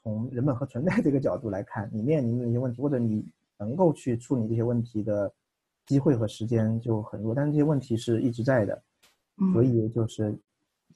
[0.00, 3.26] 从人本和存在这个角度来看，你面临的一些问题，或者你
[3.58, 5.28] 能够去处理这些问题的
[5.86, 7.34] 机会和时间就很弱。
[7.34, 8.82] 但是这些问题是一直在的，
[9.52, 10.34] 所以就是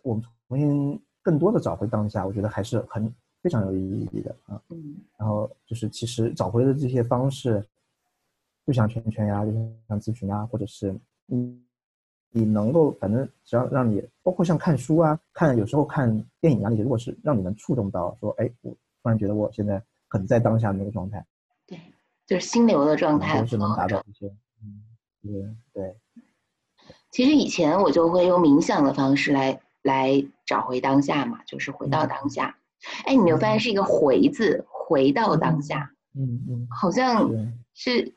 [0.03, 4.61] 我们重新更多的找回当下，我觉得还是很非常有意义的啊。
[4.69, 4.97] 嗯。
[5.17, 7.65] 然后就是其实找回的这些方式。
[8.67, 9.53] 就像圈圈呀，就
[9.89, 11.59] 像咨询啊，或者是你，
[12.33, 16.07] 你能够反正只要让你，包括像看书啊，看有时候看
[16.39, 18.71] 电影啊那些，如果是让你能触动到，说哎，我
[19.03, 21.25] 突然觉得我现在很在当下那个状态，
[21.67, 21.81] 对，
[22.27, 24.31] 就是心流的状态，都是能达到一些，
[25.23, 25.97] 嗯，对对。
[27.11, 32.59] 其实以前我就会用冥想的方式来来找回当下嘛，就是回到当下。
[33.05, 37.31] 哎，你没有发现是一个“回”字，回到当下，嗯嗯，好像
[37.75, 38.15] 是。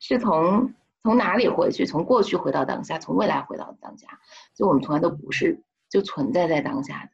[0.00, 1.84] 是从从哪里回去？
[1.84, 4.06] 从过去回到当下，从未来回到当下，
[4.54, 7.10] 就我们从来都不是就存在在当下的。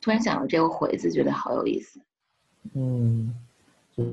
[0.00, 2.00] 突然想到这个“回”字，觉得好有意思。
[2.74, 3.34] 嗯，
[3.96, 4.04] 就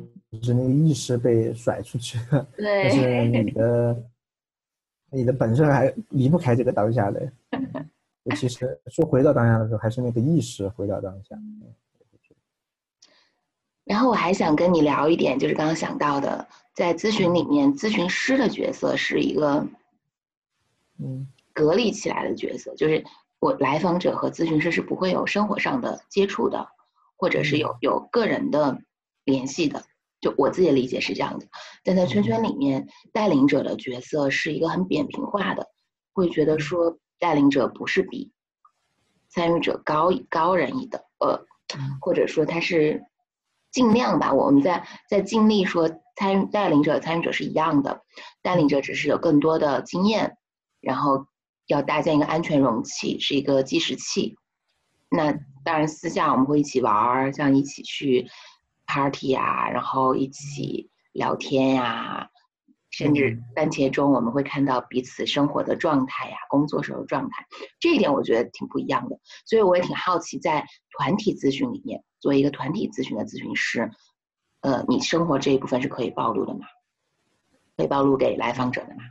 [0.42, 4.04] 是那个意识被甩出去了，对，但是你的
[5.12, 7.32] 你的本身还离不开这个当下的。
[8.36, 11.36] 其实说回到当下的时候，还是那个意识回到当下。
[13.86, 19.66] 然后我还想跟你聊一点，就是刚刚想到的，在咨询里面，咨询师的角色是一个，
[21.00, 23.04] 嗯，隔离起来的角色，就是
[23.40, 26.68] 我来访者和咨询师是不会有生活上的接触的，
[27.18, 28.80] 或者是有有个人的
[29.24, 29.84] 联系的，
[30.22, 31.48] 就我自己的理解是这样的。
[31.84, 35.68] 但在圈圈里面，带领者的角色是一个很扁平化的，
[36.14, 38.32] 会觉得说带领者不是比
[39.30, 41.46] 参与者高高人一等，呃，
[42.02, 43.04] 或者说他是。
[43.72, 48.02] 尽量吧，我们在在尽力说参带领者参与者是一样的，
[48.42, 50.38] 带领者只是有更多的经验，
[50.82, 51.28] 然后
[51.68, 54.36] 要搭建一个安全容器，是一个计时器。
[55.12, 55.32] 那
[55.64, 58.28] 当然私下我们会一起玩儿，像一起去
[58.90, 62.28] party 呀，然后一起聊天呀。
[62.92, 67.46] 甚至番茄中，我们会看到彼此生活的状态呀，工作时候的状态，
[67.80, 69.16] 这一点我觉得挺不一样的。
[69.46, 70.66] 所以我也挺好奇，在
[70.98, 73.90] 团体咨询里面，作为一个团体咨询的咨询师，
[74.62, 76.62] 呃，你生活这一部分是可以暴露的吗？
[77.78, 79.04] 可以暴露给来访者的吗？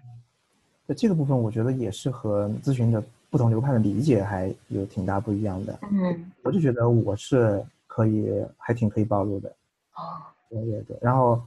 [0.84, 5.78] 那这个部分，我觉得也是和咨询的不同流派的理解还有挺大不一样的。
[5.92, 9.54] 嗯，我就觉得我是可以，还挺可以暴露的。
[9.98, 11.42] 哦，对对对，然后，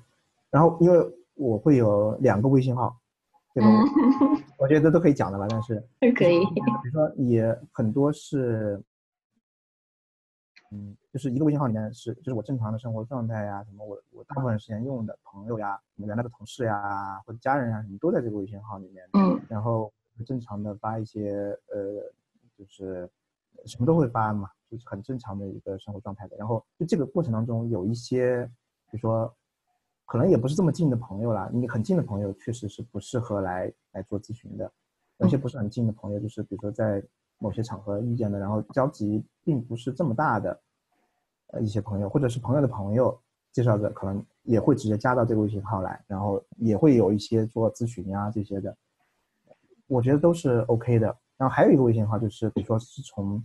[0.50, 1.18] 然后因为。
[1.36, 2.96] 我会有两个微信号，
[3.56, 3.68] 对吧？
[4.60, 5.82] 我觉得都可以讲的吧，但是
[6.16, 6.40] 可以。
[6.54, 8.80] 比如说也很多是，
[10.72, 19.04] 嗯，就是一个微信号里面是，就是我正常的生活状态呀，什么我我大部分时间用的朋友呀，什么原来的同事呀，或者家人呀，什么都在这个微信号里面。
[19.14, 19.42] 嗯。
[19.50, 19.92] 然后
[20.28, 22.14] 正常的发一些呃，
[22.56, 23.10] 就是
[23.66, 26.38] 什么都会发嘛，就是很正常的一个生活状态的。
[26.38, 28.43] 然后就这个过程当中有一些，
[28.89, 29.31] 比如说。
[30.07, 34.69] 可能也不是这么近的朋友啦，你很近的朋友确实是不适合来来做咨询的，
[35.19, 37.01] 有些不是很近的朋友，就是比如说在
[37.38, 40.61] 某些场合遇见的，然后交集并不是这么大的，
[41.53, 43.17] 呃一些朋友，或者是朋友的朋友
[43.53, 48.76] 介绍的，可能也会直接加到这个微信号来，然后也会有一些做咨询呀这些的，
[49.88, 51.07] 我觉得都是 OK 的。
[51.38, 53.41] 然后还有一个微信号就是，比如说是从，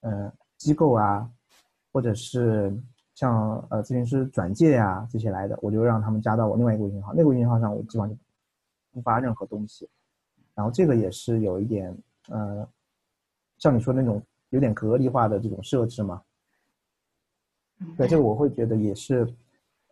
[0.00, 1.30] 呃机构啊，
[1.92, 2.76] 或者是。
[3.16, 8.16] 像呃咨询师转介呀这些来的，我就让他们加到我另外一个微信号，那个微信号上我基本上就
[8.92, 9.88] 不发任何东西。
[10.54, 11.96] 然后这个也是有一点
[12.28, 12.68] 呃，
[13.56, 16.22] 像你说那种有点隔离化的这种设置嘛。
[17.96, 19.26] 对，这个我会觉得也是，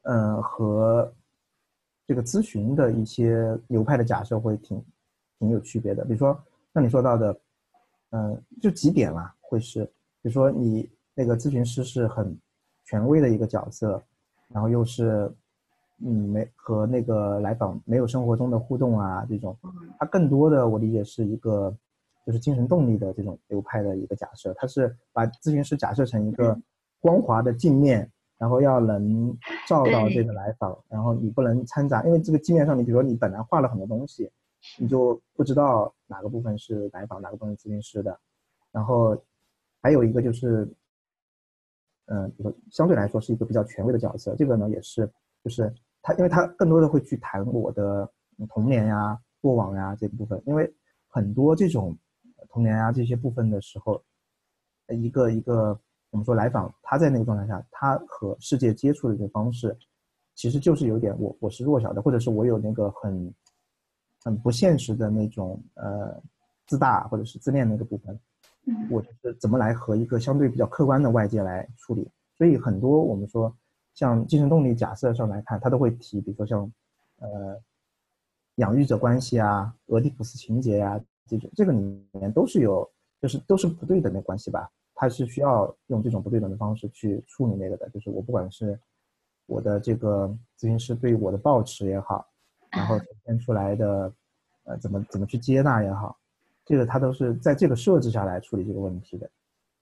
[0.03, 1.11] 嗯，和
[2.07, 4.85] 这个咨询的一些流派的假设会挺
[5.39, 6.05] 挺有区别的。
[6.05, 6.39] 比如说
[6.75, 7.41] 像你说到的，
[8.11, 9.91] 嗯，就几点啦，会是，
[10.25, 12.37] 比如说你那个咨询师是很。
[12.87, 13.99] 权威的一个角色，
[14.47, 15.33] 然后又是，
[16.05, 19.57] 嗯，没和那个来访没有生活中的互动啊，这种，
[19.99, 21.75] 它更多的我理解是一个，
[22.27, 26.55] 就是精神动力的这种流派的一个假设，它是把咨询师假设成一个
[27.01, 28.07] 光滑的镜面，
[28.37, 29.35] 然后要能
[29.67, 34.31] 照到这个来访，然后你不能掺杂，因为这个镜面上，你比如说你本来画了很多东西，
[34.79, 38.21] 你就不知道哪个部分是来访，哪个部分是咨询师的。
[38.71, 39.17] 然后
[39.85, 40.67] 还有一个就是，
[42.07, 45.07] 嗯，比如说相对来说是一个比较权威的角色，这个呢也是，
[45.45, 45.71] 就是
[46.01, 48.11] 他，因为他更多的会去谈我的
[48.49, 50.75] 童年呀、过往呀这部分，因为
[51.07, 51.97] 很多这种。
[52.51, 54.01] 童年啊这些部分的时候，
[54.89, 55.77] 一个一个
[56.11, 59.77] 我们说来访，他在那个状态下，他和世界接触的这个方式，
[60.37, 63.35] 其实就是有点我我是弱小的，或者是我有那个很
[64.23, 66.23] 很不现实的那种呃
[66.67, 68.17] 自大或者是自恋那个部分，
[68.91, 72.11] 我就是怎么来和一个相对比较客观的外界来处理？
[72.37, 73.55] 所以很多我们说
[73.95, 76.73] 像精神动力假设上来看，他都会提，比如说像
[77.19, 77.61] 呃
[78.57, 81.01] 养育者关系啊、俄狄浦斯情节呀。
[81.27, 82.87] 这种这个里面都是有，
[83.19, 84.71] 就是都是不对等的关系吧？
[84.95, 87.89] 他是需要用这种不对等的方式去处理那个的。
[87.89, 88.79] 就是我不管是
[89.47, 92.27] 我的这个咨询师对我的抱持也好，
[92.71, 94.13] 然后呈现出来的
[94.65, 96.15] 呃怎么怎么去接纳也好，
[96.65, 99.31] 这个他都是在这个设置下来处理这个问题的。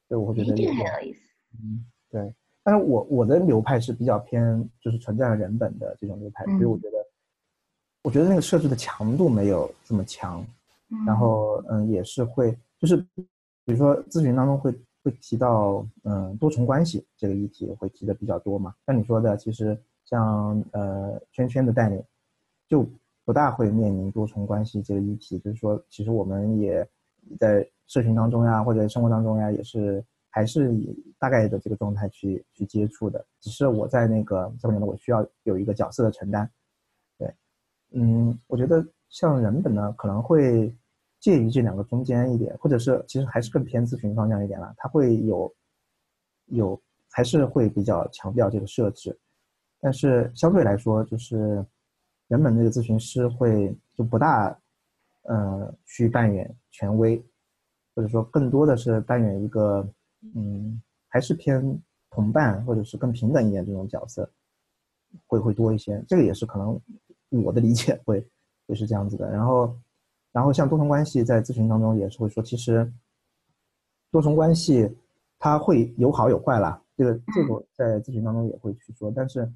[0.09, 1.21] 所以我会觉得这个很有意思。
[1.63, 2.35] 嗯，对。
[2.63, 6.97] 但是我我的流派是比较偏就是存在人本的这种流派，所以我觉得
[8.03, 10.45] 我觉得那个设置的强度没有这么强。
[11.07, 12.99] 然后，嗯，也是会，就是
[13.65, 14.71] 比如说咨询当中会
[15.03, 18.75] 会提到，嗯，多重关系这个议题会提的比较多嘛。
[18.85, 19.75] 像你说的，其实
[20.05, 22.05] 像呃圈圈的带领，
[22.69, 22.87] 就
[23.25, 25.39] 不大会面临多重关系这个议题。
[25.39, 26.87] 就是说，其实我们也
[27.39, 33.25] 在社群当中呀，或者生活当中呀，也是还是以大概的这个状态去去接触的。
[33.41, 36.51] 只是我在那个这里面，我需要有一个角色的承担。
[37.19, 37.35] 对，
[37.91, 40.75] 嗯，我觉得像人本呢，可能会。
[41.23, 44.75] 介于这两个中间一点，或者是其实还是更偏咨询方向一点了。
[44.77, 45.55] 它会有
[46.47, 49.17] 有还是会比较强调这个设置，
[49.81, 51.65] 但是相对来说，就是
[52.33, 54.59] 原本那个咨询师会就不大
[55.25, 57.23] 呃去扮演权威，
[57.95, 59.87] 或者说更多的是扮演一个
[60.35, 61.63] 嗯还是偏
[62.11, 64.29] 同伴或者是更平等一点这种角色，
[65.27, 66.03] 会会多一些。
[66.09, 66.81] 这个也是可能
[67.45, 68.27] 我的理解会
[68.67, 69.31] 会是这样子的。
[69.31, 69.77] 然后。
[70.35, 72.91] 然后像多重关系在咨询当中也是会说，其实
[74.11, 74.91] 多重关系
[75.39, 76.83] 它会有好有坏啦。
[76.97, 79.13] 这个这个在咨询当中也会去说。
[79.15, 79.47] 但是，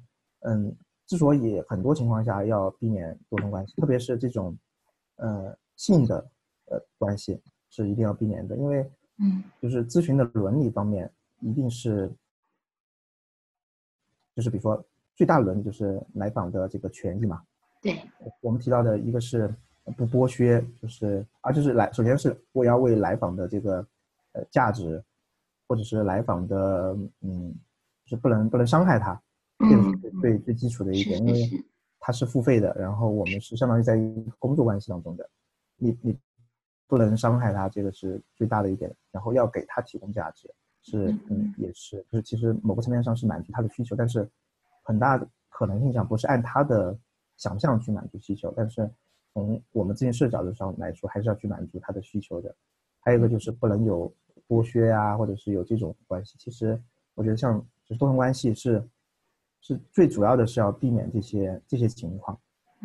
[0.41, 0.71] 嗯，
[1.07, 4.55] 之所以很多情况下要避免多重关系，特别是这种
[5.15, 6.17] 呃性的
[6.65, 8.87] 呃关系是一定要避免的，因为
[9.19, 12.11] 嗯，就是咨询的伦理方面一定是，
[14.35, 14.85] 就是比如说
[15.15, 17.41] 最大的伦理就是来访的这个权益嘛。
[17.81, 17.99] 对，
[18.41, 19.51] 我们提到的一个是。
[19.95, 23.77] 不剥削，就是啊，就是来，首先是我要为来访的这个
[24.33, 25.01] 呃价值，
[25.65, 27.55] 或者是来访的嗯，
[28.03, 29.17] 就是不能不能伤害他，
[29.69, 31.65] 这个是最最基础的一点，因为
[31.99, 33.97] 他是付费的，然后我们是相当于在
[34.39, 35.29] 工作关系当中的，
[35.77, 36.17] 你你
[36.87, 40.49] 不能伤害他，这个是最大的一点，然后要给他提供价值，
[40.81, 44.29] 是嗯也是，就是其实某个层面上是满足他的需求，但是
[44.83, 46.97] 很大的可能性上不是按他的
[47.35, 48.89] 想象去满足需求，但是。
[49.33, 52.55] 从我们咨询师角度上来说，还是要去满足他的需求的。
[53.01, 54.11] 还有一个就是不能有
[54.47, 56.35] 剥削啊，或者是有这种关系。
[56.39, 56.81] 其实
[57.13, 58.83] 我觉得像就是多重关系是
[59.61, 62.37] 是最主要的是要避免这些这些情况。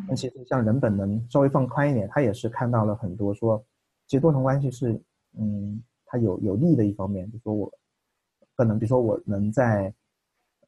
[0.08, 3.62] 那其实像人本能稍微放宽一点，他也是看到了很多说，
[4.06, 5.00] 其实多重关系是
[5.38, 7.70] 嗯，它有有利的一方面，就说我
[8.54, 9.92] 更能，比如说我能在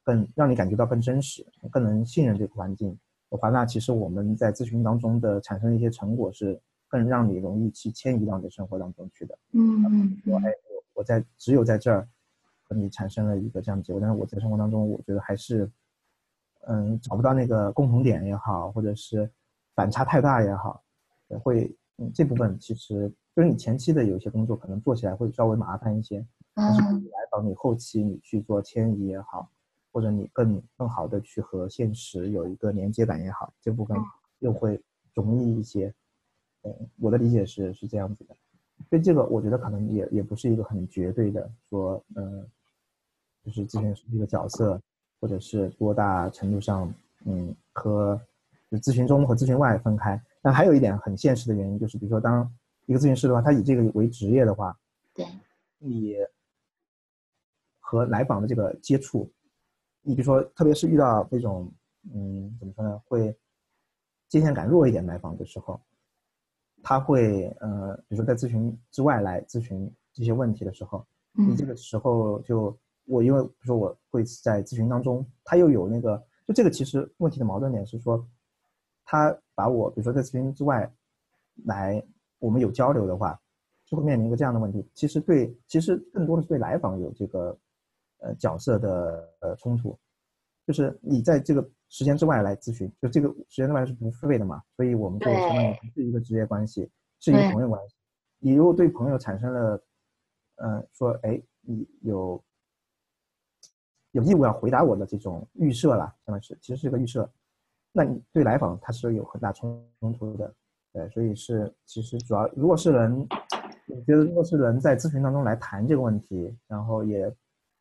[0.03, 2.97] 更让你感觉到更真实，更能信任这个环境。
[3.31, 9.37] 的话，那其实我们在咨询当中的产生的一些成果是更让你容易去迁移到你的生活当中去的。
[9.53, 10.23] 嗯嗯。
[10.27, 12.07] 我哎，我我在只有在这儿
[12.63, 15.69] 和你产生了一个这样结果，但是我在生活当中，我觉得还是
[16.67, 19.31] 嗯找不到那个共同点也好，或者是
[19.75, 20.83] 反差太大也好，
[21.43, 29.51] 会嗯这部分其实就是你前期的有些工作可能做起来会稍微麻烦一些，但是来访你后期你去做迁移也好。
[29.93, 33.97] 或者你更更好的去和现实有一个连接感也好，这部分
[34.41, 34.83] 又会
[35.15, 35.95] 容易一些。
[36.63, 38.35] 嗯，我的理解是是这样子的。
[38.91, 42.45] 所以这个我觉得可能也也不是一个很绝对的说，嗯，
[43.45, 44.83] 就是咨询师这个角色，
[45.21, 46.93] 或者是多大程度上，
[47.25, 48.21] 嗯，和
[48.71, 50.21] 就咨询中和咨询外分开。
[50.43, 52.51] 但还有一点很现实的原因就是，比如说当
[52.87, 54.79] 一个咨询师的话，他以这个为职业的话，
[55.15, 55.27] 对，
[55.79, 56.17] 你
[57.81, 59.31] 和来访的这个接触。
[60.03, 61.73] 你比如说，特别是遇到那种，
[62.13, 63.35] 嗯，怎么说呢，会
[64.29, 65.81] 界限感弱一点来访的时候，
[66.83, 78.27] 他会呃，比如说在咨询之外来咨询这些问题的时候，你这个时候就我因为比如说我会在咨询当中，他又有那个，就这个其实问题的矛盾点是说，
[79.05, 80.91] 他把我比如说在咨询之外
[81.65, 82.03] 来
[82.39, 83.39] 我们有交流的话，
[83.87, 87.59] 就会面临一个这样的问题，其实对，其实更多的是对来访有这个
[88.19, 89.99] 呃角色的呃冲突，
[90.67, 91.69] 就是你在这个。
[91.91, 96.91] 时间之外来咨询，就这个时间之外是不付费的嘛，所以我们就相当于不是一个职业关系，
[97.21, 97.95] 是一个朋友关系。
[98.41, 99.81] 你如果对朋友产生了，
[100.57, 102.43] 嗯，说哎，你有
[104.15, 107.29] 有义务要回答我的这种预设啦，相当于是其实是个预设，
[107.93, 109.85] 那你对来访他是有很大冲
[110.19, 110.55] 突的，
[110.93, 113.27] 对，所以是其实主要如果是人，
[113.89, 117.31] 我觉得如果是人在咨询当中来谈这个问题，然后也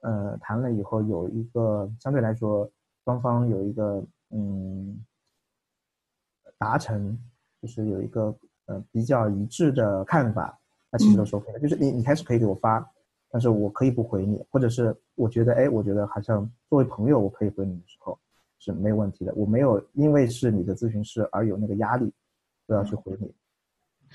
[0.02, 2.70] 呃谈了以后有一个相对来说。
[3.06, 4.98] 双方有一个嗯
[6.58, 7.20] 达成，
[7.62, 8.34] 就是有一个
[8.68, 10.58] 呃比较一致的看法，
[10.90, 11.60] 那其实都是 OK 的。
[11.60, 12.80] 就是你你开始可以给我发，
[13.34, 18.16] 但是我可以不回你，或者是我觉得哎，我觉得好像作为朋友我可以回你的时候
[18.60, 19.34] 是没有问题的。
[19.34, 22.14] 我没有因为是你的咨询师而有那个压力，
[22.68, 23.34] 都要去回你，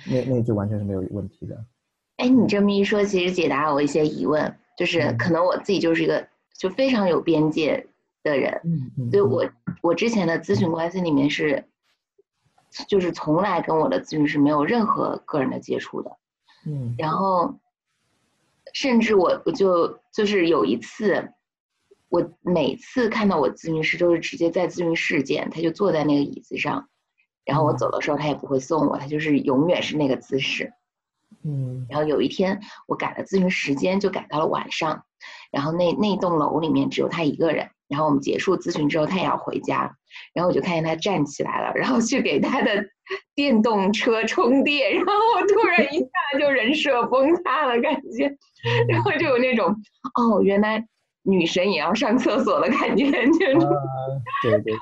[0.07, 1.65] 那那就完全是没有问题的。
[2.19, 6.25] 哎，你这么一说，其实解答了我一些疑问，就是可能我自己就是一个
[6.57, 7.85] 就非常有边界。
[8.25, 9.49] 的人，嗯所以我
[9.81, 11.65] 我之前的咨询关系里面是，
[12.89, 16.11] 就是从来跟我的咨询师没有任何个人的接触的，
[16.67, 17.55] 嗯，然后，
[18.75, 21.33] 甚至我我就就是有一次，
[22.09, 26.89] 我每次看到我咨询师都是直接在咨询室见，他就坐在那个椅子上，
[27.45, 30.73] 然后我走的时候他也不会送我，他就是永远是那个姿势，
[31.45, 35.05] 嗯，然后有一天我改了咨询时间，就改到了晚上，
[35.51, 37.69] 然后那那栋楼里面只有他一个人。
[37.89, 39.97] 然后我们结束咨询之后，他也要回家，
[40.35, 42.85] 然后我就看见他站起来了，然后去给他的
[43.35, 48.31] 电动车充电，然后我突然一下就人设崩塌了，感觉，
[48.89, 49.69] 然后就有那种
[50.15, 50.85] 哦，原来
[51.23, 53.41] 女神也要上厕所的感觉，就
[54.43, 54.79] 对对对，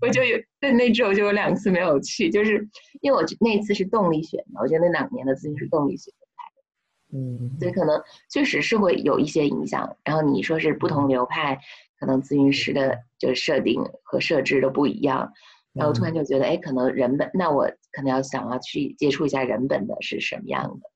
[0.00, 2.66] 我就有在那之后就有两次没有去，就是
[3.00, 8.00] 因为我那次是动力学的，我觉得那两年的咨询是动力学派的，嗯，所以可能
[8.30, 9.96] 确实是会有一些影响。
[10.04, 11.58] 然后你说是不同流派。
[11.98, 15.32] 可能咨询师的就设定和设置都不一样，
[15.76, 20.90] 然后突然就觉得，哎，可能人本，那我可能要想要去接触一下人本的是什么样的。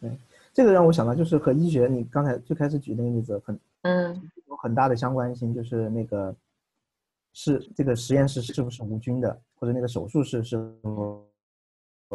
[0.00, 0.18] 对，
[0.52, 6.34] 这个让我想到就是和医学，你刚才最开始举那个例子很，嗯，有很大的相关性，就是那个
[7.32, 11.26] 是这个实验室是不是无菌的，或者那个手术室是否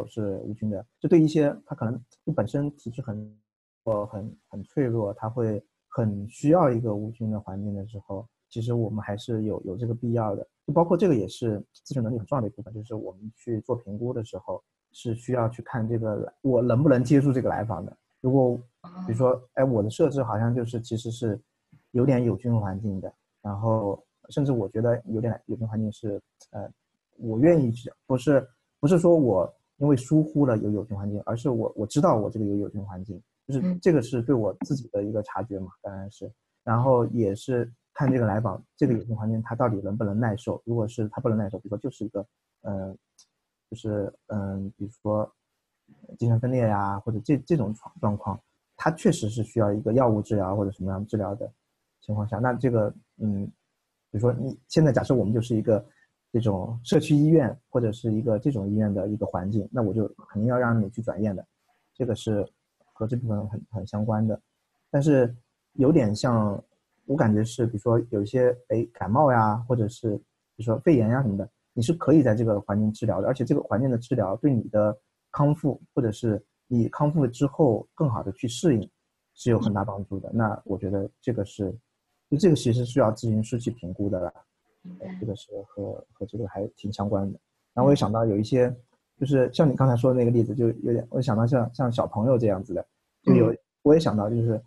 [0.07, 3.38] 是无菌的，就对一些他可能就本身体质很
[3.84, 5.64] 呃很很脆弱，他会。
[5.95, 10.47] 很需要一个无菌的环境的时候，其实我们还是有有这个必要的。
[10.66, 17.95] 就包括这个也是咨询能力很重要的一部分，就是我们去做评估的时候，是需要去看这个我能不能接住这个来访的。
[18.22, 18.55] 如果
[19.05, 21.39] 比如说，哎，我的设置好像就是其实是
[21.91, 26.70] 有点有菌环境的，然后甚至我觉得有点有菌环境是，呃，
[27.18, 28.47] 我愿意去，不是
[28.80, 33.22] 不是说我因为疏忽了有有菌环境，而是我我知道我这个有有菌环境。
[33.45, 36.32] 就是这个是对我自己的一个察觉嘛，当然是，
[36.64, 40.62] 然后也是看这个来访这个有菌环境他到底能不能耐受。
[40.66, 42.26] 如果是他不能耐受，比如说就是一个，
[42.62, 42.98] 嗯，
[43.70, 45.32] 就是嗯，比如说
[46.18, 48.39] 精神分裂呀，或者这这种状状况，
[48.76, 51.52] 他确实是需要一个药物治疗或者什么样治疗的
[52.02, 53.46] 情况下，那这个嗯，
[54.12, 55.86] 比如说你现在假设我们就是一个
[56.32, 61.46] 这种社区医院或者是一个这种医院的一个环境，那我就肯定要让你去转院的，
[61.94, 62.48] 这个是。
[62.96, 64.39] 和这部分很很相关的，
[64.91, 65.36] 但是
[65.74, 66.64] 有点像，
[67.14, 70.18] 我感觉是，比如说有一些哎感冒呀，或者是
[70.55, 74.97] 比如说肺炎呀什么的，你是可以在这个环境治疗的，而且这个环境的治疗对你的
[75.32, 78.89] 康复，或者是你康复之后更好的去适应，
[79.36, 80.32] 是有很大帮助的。
[80.34, 81.72] 那我觉得这个是，
[82.32, 84.34] 就这个其实需要咨询师去评估的了，
[85.20, 87.39] 这个是和和这个还挺相关的。
[87.76, 88.76] 然后我也想到有一些。
[89.20, 92.86] 就是像你刚才说的那个例子，就有点，我想到像像小朋友这样子的，
[93.22, 94.61] 就有我也想到，就是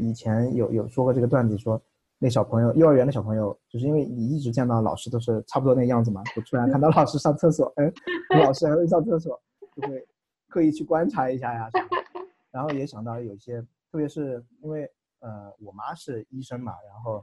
[0.00, 1.80] 以前有有说过这个段子，说
[2.18, 7.92] 那小朋友幼儿园的小朋友，就是因为你一直见到老师都是差不多那个样子嘛，就突然看到老师上厕所，哎，
[8.42, 9.40] 老师还会上厕所，
[9.76, 10.06] 就会
[10.48, 11.70] 刻意去观察一下呀。
[12.50, 14.90] 然后也想到有一些，特别是因为
[15.20, 17.20] 呃我妈是医生嘛，然后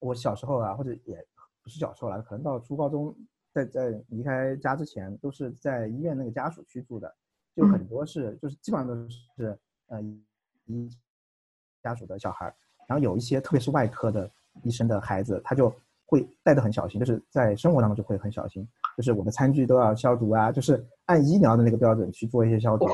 [0.00, 1.24] 我小时候啊，或者也
[1.62, 3.14] 不是小时候了，可能到初高中。
[3.50, 7.12] 在在离开家之前，都是在医院那个家属区住的，
[7.56, 10.00] 就很多是就是基本上都是呃
[10.68, 10.88] 医
[11.82, 12.54] 家属的小孩儿，
[12.88, 14.30] 然后有一些特别是外科的
[14.62, 15.74] 医生的孩子，他就
[16.06, 18.66] 会带的很小心，就是在生活当中就会很小心，
[18.96, 22.86] 就是我的餐具都要消毒啊，就是按医疗的那个标准去做一些消毒。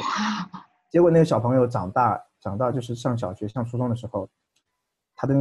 [0.90, 4.28] 结果那个小朋友长大长到就是上小学、上初中的时候，
[5.16, 5.34] 他的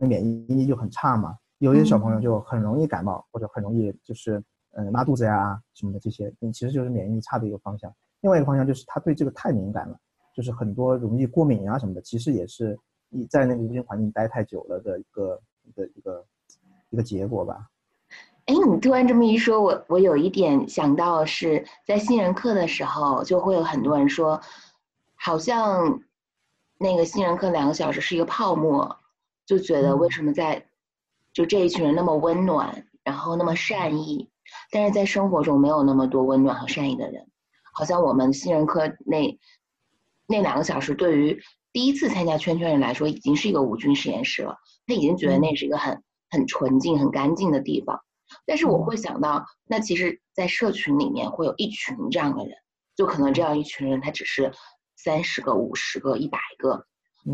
[0.00, 1.36] 免疫力就很差嘛。
[1.58, 4.42] 有些小朋友就很容易感冒，或者很容易就是
[4.72, 7.92] 嗯拉肚子呀什么的这些，其实就是免疫力差的一个方向。
[8.20, 9.98] 另外一个方向就是他对这个太敏感了，
[10.38, 12.78] 就是很多容易过敏啊什么的，其实也是
[13.10, 16.24] 你在那个无菌环境待太久了的一个一个一个。
[16.90, 17.68] 一个结果吧。
[18.46, 24.40] 哎，你突然这么一说，我我有一点想到是在新人课的时候，就会有很多人说，
[25.14, 26.00] 好像
[26.78, 28.96] 那个新人课两个小时是一个泡沫，
[29.44, 30.64] 就觉得为什么在
[31.34, 34.30] 就这一群人那么温暖，然后那么善意，
[34.70, 37.26] 但是在生活中没有那么多温暖和善意的人，
[37.74, 39.38] 好像我们新人课那
[40.28, 44.54] 那两个小时对于第一次参加圈圈人来说，已经是一个无菌实验室了，
[44.86, 46.00] 他已经觉得那是一个很。
[46.30, 48.02] 很纯净、很干净的地方，
[48.44, 52.52] 但是我会想到，那其实，在社群里面会有一群这样的人，
[52.94, 54.52] 就可能这样一群人，他只是
[54.94, 56.84] 三十个、五十个、一百个，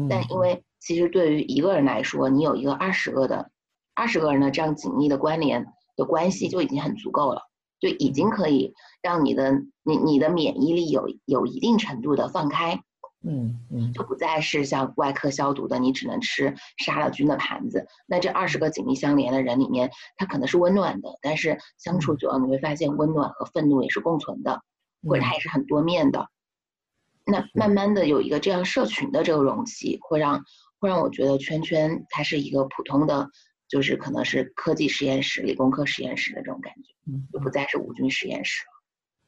[0.09, 3.51] 但因为其实对于一个人来说，你有一个二十个的、
[3.97, 5.67] 二十个人的这样紧密的关联
[5.97, 7.43] 的关系，就已经很足够了，
[7.85, 8.72] 就已经可以
[9.03, 12.80] 让你的你你的免疫力有有一定程度的放开。
[13.26, 17.87] 嗯嗯，就不再是像外科消毒的，你只能吃杀了菌的盘子。
[18.07, 24.62] 那这二十个紧密相连的人里面，他可能是温暖的，但是相处久了，你会发现温暖和愤怒也是共存的，
[25.07, 26.26] 或者它也是很多面的。
[27.26, 30.43] 那慢慢的有一个这样社群的这个容器，会让
[30.78, 33.28] 会让我觉得圈圈它是一个普通的，
[33.69, 36.93] 就是可能是科技实验室、理工科实验室的这种感觉，
[37.33, 38.73] 就不再是无菌实验室了。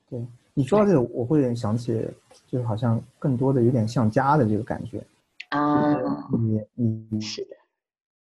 [0.09, 2.07] 对你说到这个，我会想起。
[2.47, 5.05] 就是好像更多的有点像家的这个感觉
[5.49, 5.97] 啊，
[6.39, 7.57] 你你是的，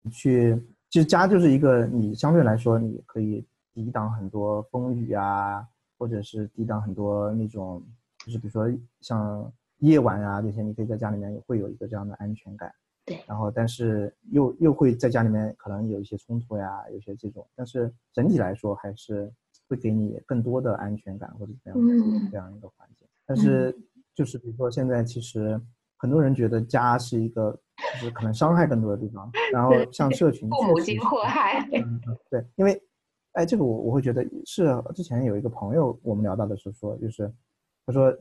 [0.01, 0.57] 你去
[0.89, 3.43] 其实家就是一个你相对来说你可以
[3.73, 7.83] 抵挡很多风雨啊，或者是抵挡很多那种
[8.25, 12.73] 就是比如说像夜晚啊这些，你可以在家里面会有一个这样的安全感。
[13.05, 19.31] 对，然后但是又又会在家里面可能有一些冲突呀，有些这种，但是整体来说还是
[19.67, 23.75] 会给你更多的安全感或者怎么样的这样一个环境，但是。
[24.15, 25.59] 就是比如说，现在其实
[25.97, 27.51] 很多人觉得家是一个，
[27.99, 29.27] 就是可能伤害更多的地方。
[29.51, 31.67] 然后像社群，父母亲祸害。
[31.73, 31.99] 嗯，
[32.29, 32.79] 对，因为，
[33.31, 37.27] 哎，这个我我会觉得是之前有一个朋友我们聊到的时候说，就是
[37.87, 38.15] 他说，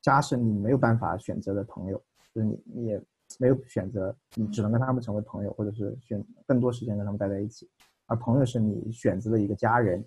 [0.00, 2.00] 家是你没有办法选择的朋友，
[2.32, 3.02] 就是你你也
[3.38, 7.68] 没有选择，你只能跟他们成为朋友，或者是选更多时间跟他们待在一起。
[8.06, 10.04] 而朋友是你选择的一个家人，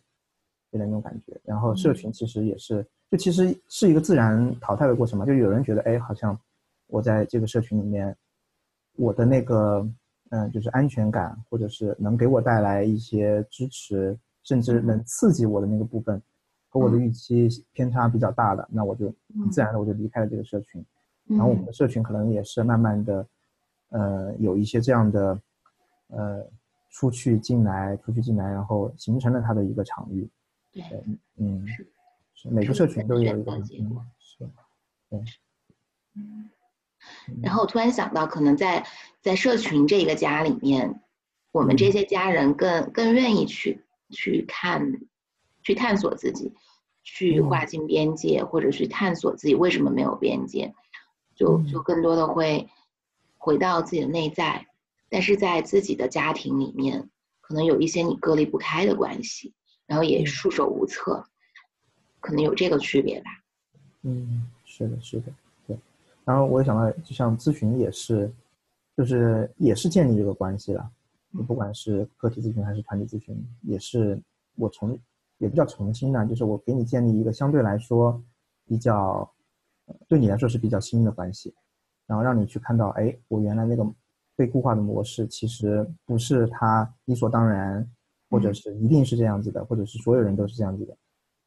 [0.71, 1.39] 有点那种感觉。
[1.43, 2.85] 然后社群其实也是。
[3.09, 6.37] 就其实是一个自然淘汰的过程嘛，就有人觉得，哎，好像
[6.87, 8.13] 我在这个社群里面，
[8.97, 9.89] 我的那个，
[10.31, 16.21] 嗯，就是安全感，或者是能给我带来一些支持，甚至能刺激我的那个部分，
[16.67, 19.07] 和我的预期偏差比较大的，那我就
[19.49, 20.85] 自然的我就离开了这个社群。
[21.27, 23.27] 然后我们的社群可能也是慢慢的，
[23.89, 25.41] 呃，有一些这样的，
[26.07, 26.49] 呃，
[26.89, 30.29] 出去进来，出去进来，然后形成了它的一个场域。
[30.71, 30.83] 对，
[31.37, 31.65] 嗯。
[32.51, 33.51] 每个社群都有一个
[34.19, 34.47] 是，
[35.09, 35.19] 对，
[36.13, 36.47] 嗯。
[37.41, 38.85] 然后我突然想到，可能在
[39.21, 41.01] 在社群这个家里面，
[41.51, 45.01] 我们这些家人更更愿意去去看，
[45.63, 46.53] 去探索自己，
[47.01, 50.75] 去划清边界，或者去探索自己为什么没有边界，
[51.37, 52.67] 就就更多的会
[53.37, 54.67] 回到自己的内在。
[55.07, 57.09] 但是在自己的家庭里面，
[57.39, 59.53] 可能有一些你割离不开的关系，
[59.85, 61.25] 然后也束手无策。
[62.19, 63.29] 可能有这个区别吧。
[64.01, 65.31] 嗯，是的，是的，
[65.65, 65.77] 对。
[66.25, 68.29] 然后我也想到，就像咨询也是，
[68.97, 70.91] 就是也是建立这个关系了。
[71.47, 74.19] 不管是个体咨询还是团体咨询，也是
[74.55, 74.99] 我重，
[75.37, 78.21] 也不叫重新呢，就是我给你建立一个相对来说
[78.65, 79.29] 比较，
[80.07, 81.53] 对你来说是比较新的关系，
[82.05, 83.85] 然后让你去看到，哎，我原来那个
[84.35, 87.87] 被固化的模式，其实不是它理所当然，
[88.29, 90.97] 或者是一定是这样子的，或者是所有人都是这样子的。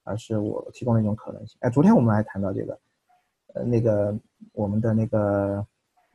[0.03, 1.57] 而是我提供了一种可能性。
[1.61, 2.81] 哎，昨天我们还谈到这个，
[3.55, 4.19] 呃，那个
[4.53, 5.65] 我们的那个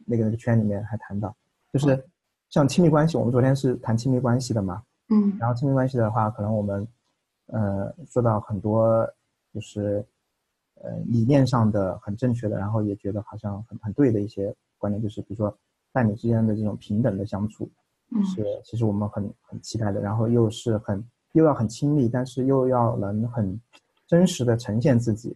[0.06, 1.34] 那个那个圈里面还谈到，
[1.72, 2.04] 就是
[2.50, 6.86] 像亲密关系，我们昨天是谈亲密关系的嘛，嗯，然后亲密关系的话，可能我们
[7.46, 9.08] 呃说到很多
[9.54, 10.06] 就是
[10.82, 15.56] 呃理念上的很正确的，然后也觉得好像很很对的一些观点，就是比如说
[15.92, 17.70] 伴侣之间的这种平等的相处，
[18.24, 21.04] 是其实我们很很期待的，然后又是很。
[21.36, 23.60] 又要很亲密，但是又要能很
[24.08, 25.36] 真实的呈现自己，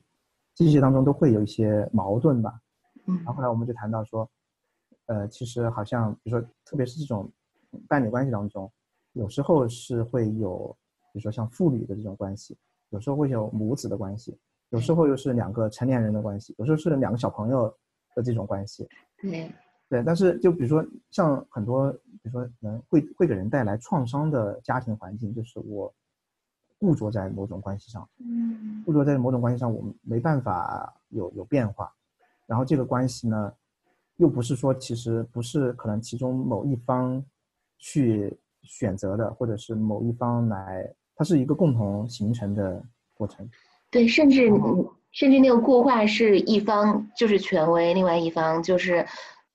[0.55, 2.57] 这些当中都会有一些矛盾吧。
[3.05, 4.25] 嗯，然后后来我们就谈到说，
[5.07, 7.29] 呃，其实好像比如说，特别是这种
[7.85, 8.71] 伴侣关系当中，
[9.11, 10.73] 有时候是会有，
[11.11, 12.55] 比如说像父女的这种关系，
[12.91, 14.37] 有时候会有母子的关系，
[14.69, 17.73] 有时候又是两个成年人的关系，有时候是两个小朋友
[18.15, 18.87] 的这种关系。
[19.21, 19.51] 对，
[19.89, 25.91] 对，但是就比如说像很多，比如说能会会给人带来创伤的家庭环境，就是我
[26.77, 31.91] 固着在某种关系上，嗯固着在某种关系上，我们没办法有有变化，
[32.45, 33.51] 然后这个关系呢，
[34.17, 37.23] 又不是说其实不是可能其中某一方
[37.79, 42.83] 去选择的，或者是某一方来，它是一个共同形成的
[43.15, 43.49] 过程。
[43.91, 49.05] 对，甚至哦甚至那个固化是一方就是权威，另外一方就是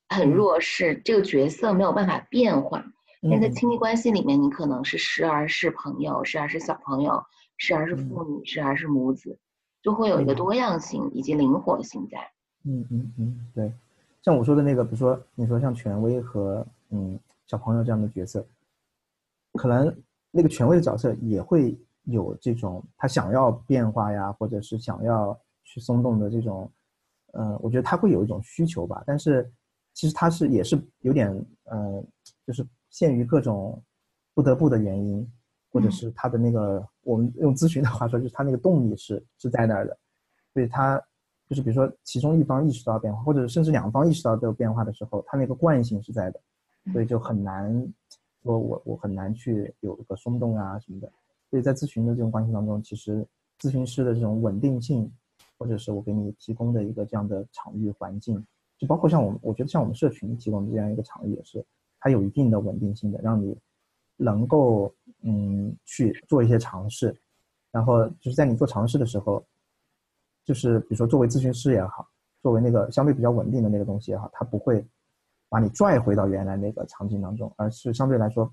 [0.09, 0.33] 很嗯。
[0.33, 2.85] 弱势，这个角色没有办法变化。
[3.23, 3.55] 那在嗯。
[3.55, 7.23] 亲密关系里面，你可能是时而是朋友，时而是小朋友，
[7.57, 8.09] 时而是嗯。
[8.09, 9.39] 父女，时而是母子，
[9.83, 10.37] 就会有一个嗯。
[10.37, 12.19] 多样性以及灵活性在。
[12.65, 13.73] 嗯嗯嗯，对，
[14.23, 18.45] 像我说的那个，比如说你说像权威和嗯小朋友这样的角色，
[19.53, 19.95] 可能
[20.31, 26.71] 那个权威的角色也会有这种他想要变化呀，或者是想要去松动的这种，
[27.33, 29.03] 呃，我觉得他会有一种需求吧。
[29.07, 29.51] 但是
[29.93, 31.31] 其实他是也是有点
[31.65, 32.05] 呃，
[32.47, 33.83] 就是限于各种
[34.35, 35.27] 不得不的原因，
[35.71, 39.97] 或者嗯是他的那个我们用咨询的话说，就是他那个动力是是在那儿的，
[40.53, 41.01] 所以他
[41.49, 46.41] 就是比如说其中一方意识到变化，或者甚至两方意识到这个变化的时候，他那个惯性是在的，
[46.93, 47.73] 所以就很难
[48.43, 51.11] 说我我很难去有一个松动啊什么的。
[51.55, 53.25] 所以在咨询的这种关系当中，其实
[53.61, 55.09] 咨询师的这种稳定性，
[55.57, 58.45] 或者是我给你提供的一个这样的场域环境，
[58.77, 61.65] 就包括像我们，我觉得像我们社群提供的这样一个场域也是，
[62.01, 63.57] 它有一定的稳定性的，让你
[64.17, 64.93] 能够
[65.23, 67.17] 嗯去做一些尝试，
[67.71, 69.41] 然后就是在你做尝试的时候，
[70.45, 72.05] 就是比如说作为咨询师也好，
[72.43, 74.85] 作为那个相对比较稳定的那个东西也好，它不会
[75.49, 78.53] 把你拽回到原来那个场景当中，而是相对来说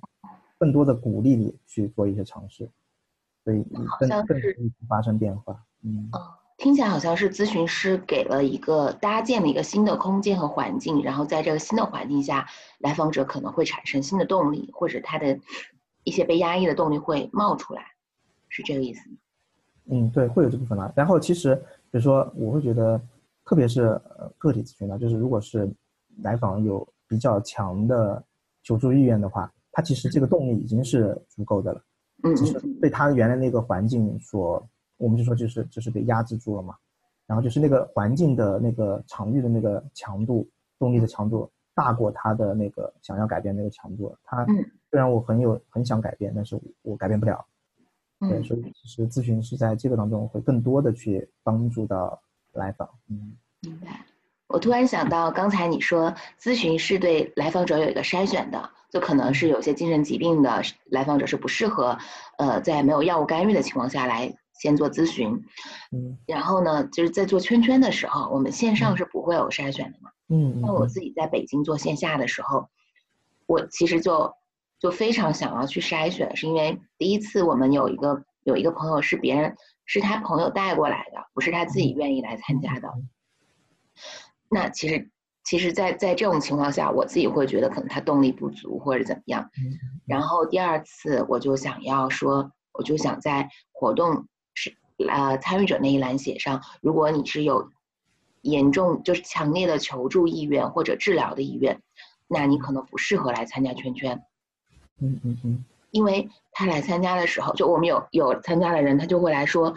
[0.60, 2.70] 更多的鼓励你去做一些尝试，
[3.44, 5.64] 所以你更像是更容易发生变化。
[5.84, 6.10] 嗯
[6.58, 15.40] 听起来好像是咨询师给了一个搭建了一个新的空间和环境，然后在这个新的环境下，来访者可能会产生新的动力，或者他的
[16.04, 17.82] 一些被压抑的动力会冒出来，
[18.48, 19.16] 是这个意思吗？
[19.86, 20.94] 嗯，对，会有这部分啦。
[20.96, 21.56] 然后其实
[21.90, 23.02] 比如说，我会觉得，
[23.44, 25.68] 特别是呃个体咨询呢，就是如果是
[26.22, 28.24] 来访有比较强的
[28.62, 31.82] 求助意愿的话，他其实这个动力已经是足够的了。
[32.24, 34.68] 嗯只是被他原来那个环境所，
[34.98, 36.76] 我们就说就是就是被压制住了嘛。
[37.28, 40.48] 然后就是那个环境的那个场域的那个强度，
[40.78, 44.14] 动力的强度大过他的那个想要改变那个强度。
[44.24, 47.46] 他嗯虽然我很有很想改变，但是我改变不了。
[48.20, 52.22] 对，嗯所以其实咨询是在这个当中会更多的去帮助到
[52.54, 52.90] 来访。
[53.08, 54.06] 嗯明白。
[54.52, 61.98] 我突然想到，刚才你说咨询是对来访者有一个筛选的，就可能是有些精神疾病的来访者是不适合，
[62.38, 65.30] 呃，在没有药物干预的情况下来先做咨询。
[65.92, 70.10] 嗯然后呢，就是在做圈圈的时候，我们线上嗯是不会有筛选的嘛。
[70.30, 72.68] 嗯那我自己在北京做线下的时候，
[73.46, 74.34] 我其实就
[74.80, 82.90] 就非常想要去筛选，是因为第一次我们有一个有一个朋友是别人是他朋友带过来的，不是他自己愿意来参加的。
[84.54, 85.10] 那其实
[85.46, 89.50] 其实在，在这种情况下，我自己会觉得可能他动力不足或者怎么样。
[89.58, 94.76] 嗯然后第二次我就想要说，我就想在活动是
[95.10, 97.72] 呃参与者那一栏写上，如果你是有
[98.42, 101.82] 严重就是强烈的求助意愿或者治疗的意愿，
[102.28, 104.22] 那你可能不适合来参加圈圈，
[105.00, 109.74] 嗯嗯嗯因为他来参加的时候，就我们有有参加的人，他就会来说，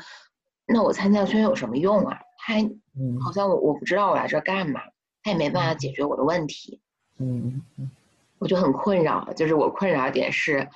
[0.66, 2.18] 那我参加圈有什么用啊？
[2.47, 2.61] 他
[2.99, 4.80] 嗯好像我我不知道我来这儿干嘛，
[5.22, 6.78] 他也没办法解决我的问题。
[7.18, 7.90] 嗯嗯
[8.38, 10.68] 我就很困扰，就是我困扰点是，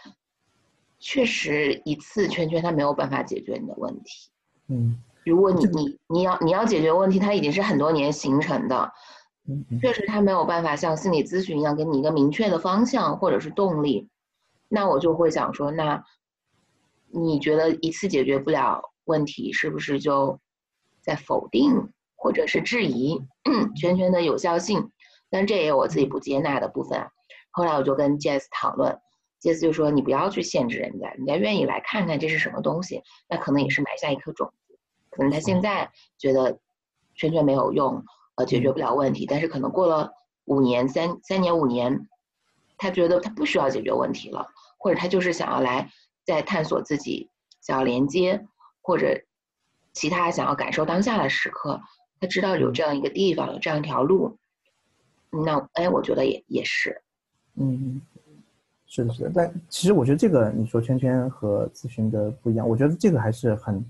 [0.98, 4.30] 确实一次圈圈他没有办法解决你的问题。
[4.68, 8.90] 嗯如果你你你要你要解决问题，它已经是很多年形成的，
[9.46, 14.08] 嗯嗯确实他没有办法像心理咨询一样给你一个明确的方向或者是动力。
[14.68, 16.02] 那我就会想说，那
[17.10, 20.38] 你觉得一次解决不了问题，是不是就
[21.08, 23.18] 在否定或者是质疑
[23.74, 24.92] 圈圈的有效性？
[25.30, 27.08] 但这也有我自己不接纳的部分啊。
[27.50, 28.98] 后来我就跟 Jess 讨论
[29.40, 34.78] ，Jess 就说你不要去限制人家，人家愿意来看看这是什么东西，那可能也是埋下一颗种子。
[35.10, 36.58] 可能他现在觉得
[37.14, 38.04] 圈圈没有用，
[38.36, 40.12] 呃，解决不了问题，但是可能过了
[40.44, 42.06] 五年、三三年、五年，
[42.76, 44.46] 他觉得他不需要解决问题了，
[44.78, 45.90] 或者他就是想要来
[46.26, 47.30] 再探索自己，
[47.62, 48.46] 想要连接，
[48.82, 49.22] 或者
[49.98, 51.80] 其他想要感受当下的时刻，
[52.20, 54.38] 他知道有这样一个地方，有这样一条路，
[55.44, 57.02] 那哎，我觉得也也是，
[57.56, 58.02] 嗯嗯，
[58.86, 59.32] 是的，是的。
[59.34, 63.84] 但其实我觉得这个你说圈圈和咨询的不一样，我觉得这个还是很，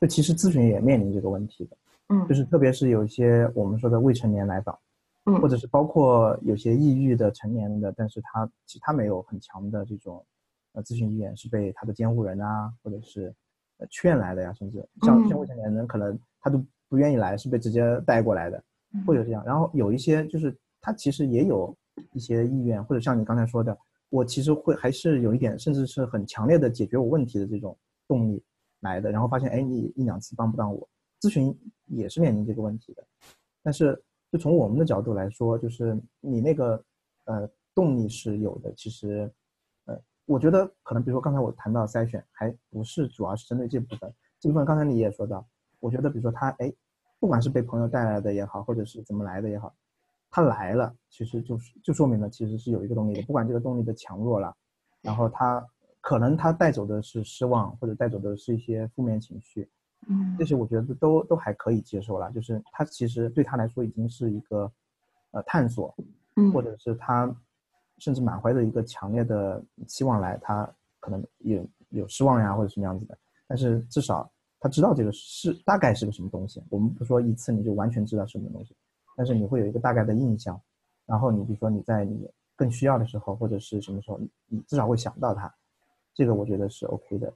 [0.00, 1.76] 就其实咨询也面临这个问题的。
[2.08, 4.76] 嗯，就是特别是有一些我们说的未成年来访，
[5.26, 10.26] 嗯，或者是包括有些抑郁的成年的，但是他其他没有很强的这种
[10.72, 13.32] 呃咨询意愿，是被他的监护人啊，或者是呃
[13.90, 18.62] 劝来的呀，甚至像像未成年人可能他都不愿意来，是被直接带过来的，
[19.06, 19.44] 会有这样。
[19.44, 21.74] 然后有一些就是他其实也有
[22.12, 23.76] 一些意愿，或者像你刚才说的，
[24.10, 27.76] 我其实会还是有一点，甚至是很强烈的解决我问题的这种
[28.06, 28.42] 动力
[28.80, 29.10] 来的。
[29.10, 30.88] 然后发现，哎，你一两次帮不到我，
[31.20, 31.56] 咨询
[31.86, 33.04] 也是面临这个问题的。
[33.62, 36.84] 但是就从我们的角度来说，就是你那个
[37.24, 38.72] 呃动力是有的。
[38.74, 39.30] 其实，呃，
[40.32, 44.10] 我觉得可能比如说刚才我谈到筛选，还不是主要是针对这部分。
[44.40, 45.46] 这部分刚才你也说到，
[45.78, 46.72] 我觉得比如说他哎，
[47.20, 49.74] 不管是被朋友带来的也好，或者是怎么来的也好。
[50.30, 54.56] 他来了，其实就是就说明了其实是有一个动力的，不管这个动力的强弱了，
[55.02, 55.62] 然后他
[56.00, 59.68] 可能他带走的是失望，或者带走的是一些负面情绪，
[60.08, 62.30] 嗯，这些我觉得都都还可以接受了。
[62.32, 64.72] 就是他其实对他来说已经是一个
[65.32, 65.94] 呃探索，
[66.36, 67.26] 嗯，或者是他
[68.02, 74.28] 甚至满怀着一个强烈的期望来，他可能也有失望呀或者什么样子的，但是至少
[74.58, 76.60] 他知道这个是大概是个什么东西。
[76.68, 78.74] 我们不说一次你就完全知道什么东西。
[79.16, 80.60] 但是你会有一个大概的印象，
[81.06, 85.54] 然后你比如说你在你更需要的时候或者是什么时候，你至少会想到它，
[86.12, 87.32] 这个我觉得是 OK 的。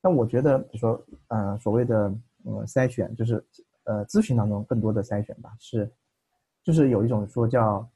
[0.00, 2.08] 但我觉得比如说，嗯，所谓的
[2.44, 3.44] 嗯筛选，就是
[3.84, 5.88] 呃咨询当中更多的筛选吧，是
[6.64, 7.86] 就是有一种说叫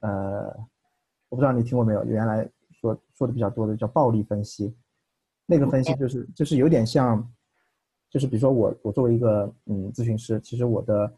[0.00, 0.56] 呃，
[1.30, 4.76] 我不知道你听过没有，原来说说的比较多的叫暴力分析，
[5.46, 7.26] 那个分析就是就是有点像，
[8.10, 11.10] 就是比如说我我作为一个嗯咨询师，其实我的。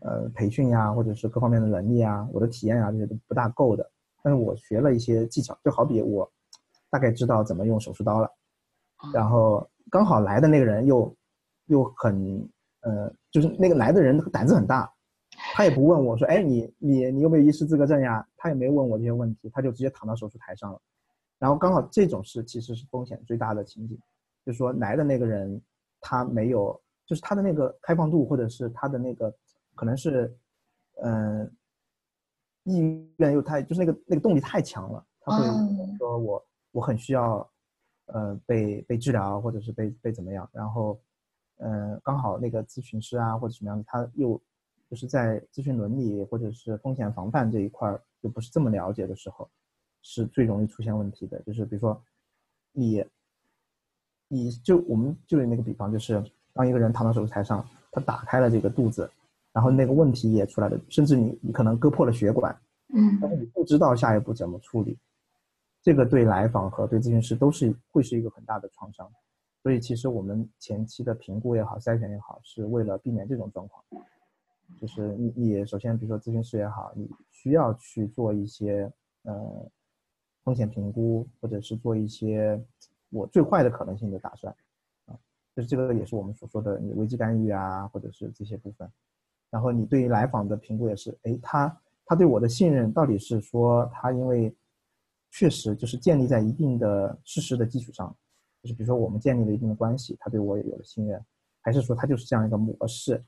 [0.00, 3.90] 呃，培训呀，或者是各方面的能力啊，我的体验啊，这些都不大够的。
[4.22, 6.30] 但是我学了一些技巧，就好比我
[6.90, 8.30] 大概知道怎么用手术刀了，
[9.12, 11.16] 然后刚好来的那个人又
[11.64, 12.46] 又很
[12.82, 14.88] 呃，就是那个来的人胆子很大，
[15.56, 18.22] 他也不问我说，哎，你你你有没有医师资格证呀？
[18.36, 20.78] 他也没问我这些问题，他就直接躺到手术台上了。
[21.38, 23.98] 然后刚好这种事其实是风险最大的情景，
[24.44, 25.58] 就是说来的那个人
[25.98, 29.34] 他没有，就是他的那个开放度或者是他的那个。
[29.74, 30.34] 可能是，
[31.02, 31.50] 嗯，
[32.64, 37.50] 意愿又太，就是那个那个动力太强了，他会说我我很需要，
[38.06, 40.98] 呃，被被治疗或者是被被怎么样，然后，
[41.60, 44.38] 嗯，刚好那个咨询师啊或者什么样的，他又
[44.90, 49.48] 就是在咨询伦理或者是风险防范这一块儿就不是这么了解的时候，
[50.02, 51.40] 是最容易出现问题的。
[51.42, 52.00] 就是比如说，
[52.72, 53.04] 你，
[54.28, 56.22] 你就我们就那个比方，就是
[56.52, 59.10] 当一个人躺到手术台上，他打开了这个肚子。
[59.52, 62.54] 然后那个问题也出来了，甚至你你可能割破了血管，
[62.94, 64.98] 嗯，但是你不知道下一步怎么处理，
[65.80, 69.10] 这个对来访和对咨询师都是会是一个很大的创伤，
[69.62, 73.82] 所以其实我们前期的评估也好，筛选也好，是为了避免这种状况，
[74.80, 78.90] 就是你你首先比如说咨询师也好，你需要去做一些
[79.22, 79.70] 呃
[80.42, 82.60] 风险评估，或者是做一些
[83.10, 84.54] 我最坏的可能性的打算，
[85.06, 85.16] 啊，
[85.54, 88.90] 就是这个也是我们所说的你危机干预啊，或者是这些部分。
[89.50, 94.54] 然后你对于来访的评估也是，哎，他他对我的信任到底是说他因为
[95.30, 98.14] 确实就是建立在一定的事实的基础上，
[98.62, 101.24] 就是比如说我们建立了一定的关系，他对我也有了信任，
[101.60, 103.24] 还是说他就是这样一个模式，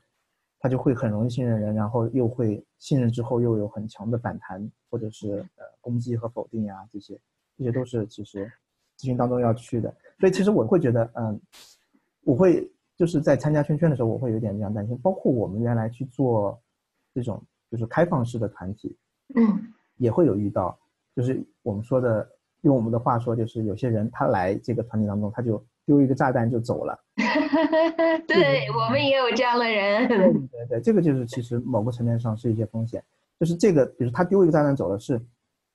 [0.59, 7.19] 他就会很容易信任人，然后又会信任之后又有很强的反弹或者是呃攻击和否定呀这些，
[7.57, 8.45] 这些都是其实
[8.97, 11.41] 咨询当中要去的，所以其实我会觉得，嗯，
[12.23, 12.69] 我会。
[12.99, 14.97] 就是在参加圈圈的时候，我会有点这样担心。
[14.97, 16.61] 包括我们原来去做
[17.13, 17.41] 这种
[17.71, 18.93] 就是开放式的团体，
[19.35, 20.77] 嗯，也会有遇到，
[21.15, 22.29] 就是我们说的，
[22.63, 26.95] 用我们的话说，就是有些人他来这个团体当中，他就丢一个炸弹就走了。
[28.27, 30.07] 对我们也有这样的人。
[30.07, 33.03] 对对对，这个就是其实某个层面上是一些风险。
[33.39, 35.19] 就是这个，比如他丢一个炸弹走了，是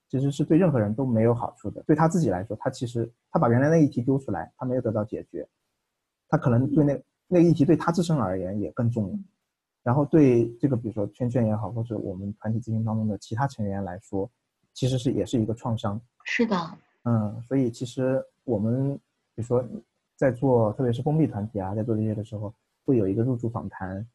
[0.09, 1.83] 其实是对任何人都没有好处的。
[1.83, 5.45] 对他自己来说，他其实他把原来那一题丢出来，他没有得到解决，
[6.29, 7.03] 他可能对那。
[7.27, 9.19] 那个议题对他自身而言也更重要，
[9.83, 14.31] 然后对这个比如说圈圈也好，或者我们团体咨询当中的其他成员来说，
[14.75, 15.99] 其实是也是一个创伤。
[16.23, 16.55] 是的，
[17.05, 18.95] 嗯，所以其实我们
[19.35, 19.65] 比如说
[20.17, 22.55] 在做，特别是封闭团体啊，在做这些的时候，
[22.85, 24.07] 会有一个入驻访谈，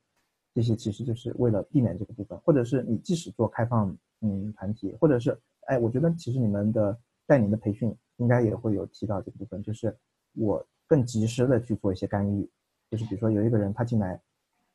[0.53, 5.37] 这些其实就是为了避免这个部分，或者是你即使做开放嗯团体，或者是
[5.67, 6.97] 哎，我觉得其实你们的
[7.27, 9.95] 带领的培训应该也会有提到这部分，就是
[10.33, 12.49] 我更及时的去做一些干预。
[12.89, 14.19] 就是比如说有一个人他进来，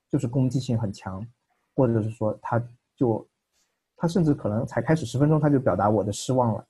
[0.08, 1.26] 就是攻击性很强，
[1.74, 2.62] 或者是说他
[2.94, 3.26] 就
[3.96, 6.66] 他甚至可能才开始十分钟他就表达我的失望了，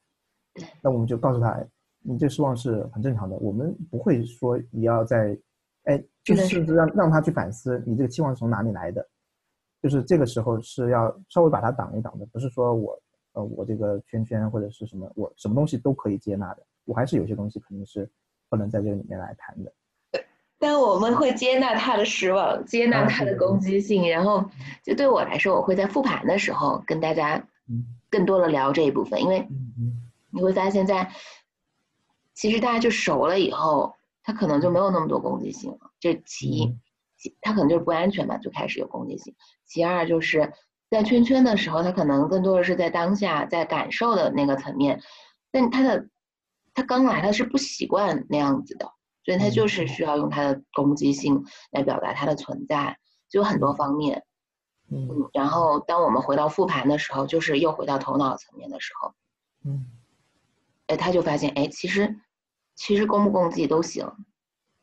[0.80, 1.62] 那我们就告诉他，
[2.06, 3.34] 你这失望是很正常的。
[3.38, 5.36] 我们不会说你要在，
[5.84, 9.04] 哎，就是让让他去反思你这个期望是从哪里来的，
[9.82, 13.02] 就是这个时候是要稍微把它挡一挡的，不是说我
[13.32, 18.08] 呃我这个圈圈或者是什么我什么东西都可以接纳的，我还是有些东西肯定是
[18.48, 19.72] 不能在这个里面来谈的。
[20.56, 24.42] 但我们会接纳他的失望，接纳他的攻击性，然后
[24.82, 27.42] 就对我来说，我会在复盘的时候跟大家
[28.08, 29.46] 更多的聊这一部分，因为
[30.30, 31.06] 你会发现在
[32.34, 35.78] 其实大家就熟了以后，他可能就没有那么多攻击性了。
[35.98, 36.76] 这其一，
[37.40, 39.34] 他可能就是不安全吧，就开始有攻击性。
[39.64, 40.52] 其二就是
[40.90, 45.00] 在圈圈的时候，他可能更多的是在当下在感受的那个层面，
[45.50, 46.08] 但他的
[46.74, 48.92] 他刚来他是不习惯那样子的。
[49.24, 52.98] 所以他就是需要用他的攻击性来表达他的存在，
[53.30, 54.22] 就有很多方面，
[54.90, 59.14] 嗯，然后当我们回到复盘的时候，就是又回到头脑层面的时候，
[59.64, 59.86] 嗯，
[60.88, 62.14] 哎，他就发现，哎，其实
[62.74, 64.06] 其实攻不攻击都行，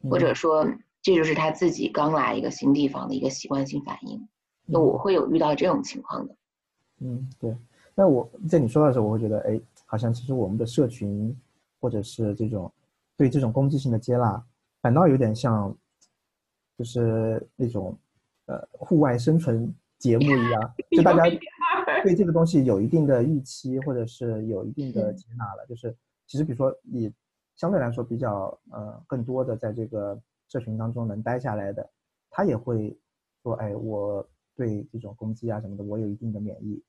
[0.10, 0.68] 或者说
[1.02, 4.28] 这就是他自己刚来一个新地方的一个习惯性反应，
[4.66, 6.36] 那我会有遇到这种情况的，
[7.00, 7.56] 嗯，对，
[7.96, 11.36] 那我在你说的时候，我会觉得，哎，好像其实我们的社群
[11.80, 12.72] 或者是这种。
[13.18, 14.44] 对这种攻击性的接纳，
[14.82, 15.78] 反倒有点像，
[16.76, 17.96] 就是那种，
[18.48, 21.24] 呃，户外生存节目一样， 就大家
[22.02, 25.64] 对这个东西有一定的预期，或者是有一定的接纳了。
[25.70, 27.14] 就是其实，比如说你
[27.62, 31.88] 相对来说比较呃更多的在这个社群当中能待下来的，
[32.32, 32.97] 他也会
[33.43, 36.82] 说，哎，我对这种攻击啊什么的，我有一定的免疫，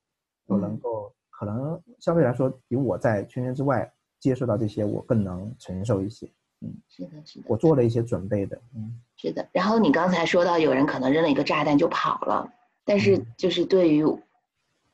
[0.46, 3.92] 我能够可能相对来说比我在圈圈之外。
[4.18, 6.30] 接受到这些，我更能承受一些。
[6.60, 8.56] 嗯，是的，是的，我做了一些准备的。
[8.72, 9.44] 嗯，是的。
[9.50, 12.48] 然后你刚才说到，有人可能扔了一个炸弹就跑了，
[12.84, 14.04] 但是就是对于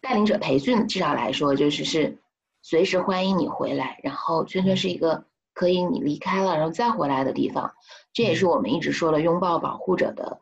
[0.01, 2.17] 带领者培训，至少来说，就是是
[2.63, 4.01] 随时欢迎你回来。
[4.03, 5.23] 然后圈圈是一个
[5.59, 7.75] 可以你离开了然后再回来的地方，
[8.13, 10.41] 这也是我们一直说的拥抱保护者的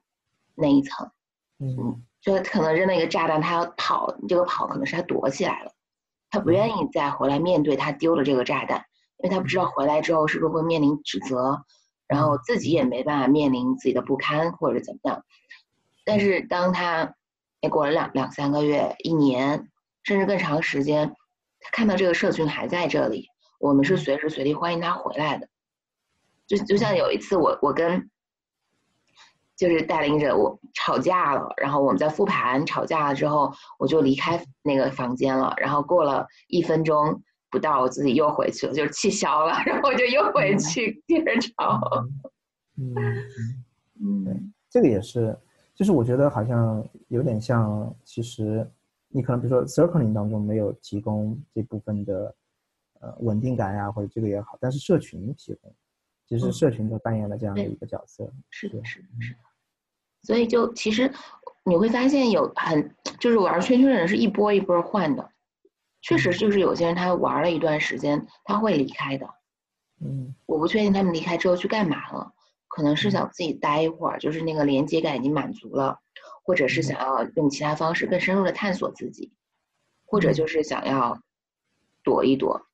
[0.55, 1.11] 那一层。
[1.59, 5.73] 嗯，就可能扔了一个炸弹，他要跑，你这个跑可能是他躲起来了。
[6.29, 8.85] 他不愿意再回来面对他丢了这个炸弹，
[9.17, 11.65] 因为他不知道回来之后是不是会面临指责，
[12.07, 15.25] 然后自己也没办法面临自己的不堪或者怎么样。
[16.05, 17.15] 但是当他
[17.63, 19.71] 也过了两两三个月、一年，
[20.03, 21.17] 甚至更长时间，
[21.59, 25.49] 他看到这个社群还在这里，我们是随时随地欢迎他回来的。
[26.47, 28.11] 就就像有一次我我跟。
[29.59, 35.55] 就是带领着我吵架了，然后我们在复盘吵架了之后，我就离开那个房间了。
[35.57, 41.81] 然后过了一分钟不到，我自己又回去了，就是气消了，然后我就又回去接着吵。
[42.77, 42.95] 嗯
[43.99, 44.37] 嗯，对，
[44.69, 45.35] 这个也是，
[45.75, 48.71] 就是我觉得好像有点像，其实
[49.09, 52.35] 你可能比如说 circling 当中没有提供这部分的
[53.01, 55.75] 呃稳定感呀，或者这个也好，但是社群提供，
[56.27, 58.33] 其实社群就扮演了这样的一个角色。
[58.51, 59.39] 是的，是的，是的。
[60.23, 61.13] 所以就其实
[61.65, 65.31] 你会发现有很就是玩圈圈的人是一波一波换的，
[66.03, 69.29] 确实就是有些人他玩了一段时间他会离开的，
[70.01, 72.33] 嗯，我不确定他们离开之后去干嘛了，
[72.67, 75.97] 可能是想自己待一会儿，就是那个连接感已经满足了，
[76.43, 79.33] 或者是想要用其他方式更深入的探索自己，
[80.07, 81.21] 或者就是想要
[82.03, 82.67] 躲一躲，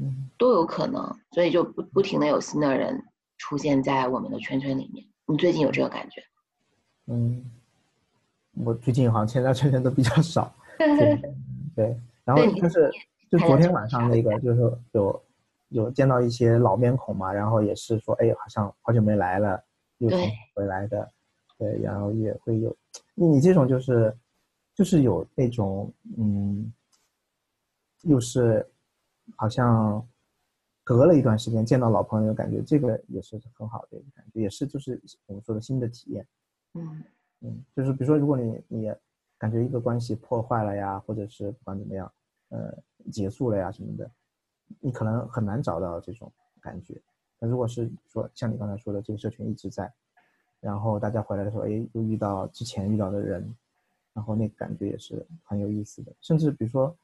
[0.00, 3.00] 嗯，都有可能，所以就不不停的有新的人
[3.36, 6.22] 出现在我们的圈圈里面，你最近有这个感觉？
[7.06, 7.44] 嗯，
[8.64, 10.52] 我最近好像参加圈圈都比较少，
[11.76, 12.90] 对，然后就是
[13.30, 15.22] 就昨天晚上那个就是有
[15.68, 19.62] 有见到一些老面孔嘛，然后也是说哎好像好久没来了，
[19.98, 20.08] 又
[20.54, 21.10] 回来的，
[21.58, 22.74] 对，然后也会有
[23.14, 24.16] 你这种就是
[24.74, 26.72] 就是有那种嗯，
[28.02, 28.66] 又是
[29.36, 30.06] 好像
[30.84, 36.26] 隔了一段时间见到老朋友，感觉这个也是很好的一个感觉，也是就是我们说的新的体验。
[36.74, 37.04] 嗯
[37.40, 38.94] 嗯，就是比如说，如果你你
[39.38, 42.12] 感觉一个关系破坏了呀，或者是不管怎么样，
[42.50, 42.76] 呃，
[43.10, 44.10] 结束了呀什么的，
[44.80, 47.00] 你可能很难找到这种感觉。
[47.38, 49.90] 那如果是说像你刚才说的，这个社群一直在，
[50.60, 53.56] 然后大家回来的时候，哎，又遇到之前遇到的人，
[54.12, 56.12] 然后那感觉也是很有意思的。
[56.20, 56.94] 甚至比如说，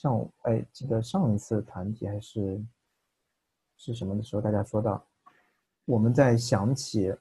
[0.00, 2.58] 像我哎，记得上一次团体还是
[3.76, 5.04] 是什么的时候，大家说到
[5.84, 7.14] 我们在想起。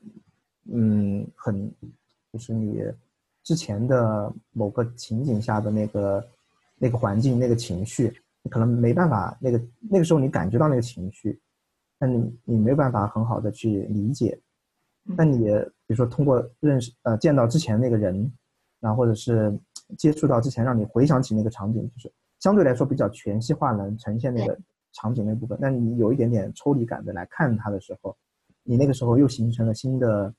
[0.71, 1.73] 嗯，很，
[2.31, 2.79] 就是你
[3.41, 6.29] 之前的某个情景下的那个
[6.77, 9.59] 那个环境、那个情绪，你可能没办法，那个
[9.89, 11.41] 那个时候你感觉到那个情绪，
[11.97, 14.39] 但你你没有办法很好的去理解。
[15.03, 15.47] 那你
[15.87, 18.31] 比如说通过认识呃见到之前那个人，
[18.79, 19.51] 然后或者是
[19.97, 24.57] 接触到之前让你回想起那个场景，就是相对来说比较全息化能呈现那个
[24.93, 28.15] 场景那部分，但你有一点点抽离感的来看它的时候，
[28.63, 30.33] 你那个时候又形成了新的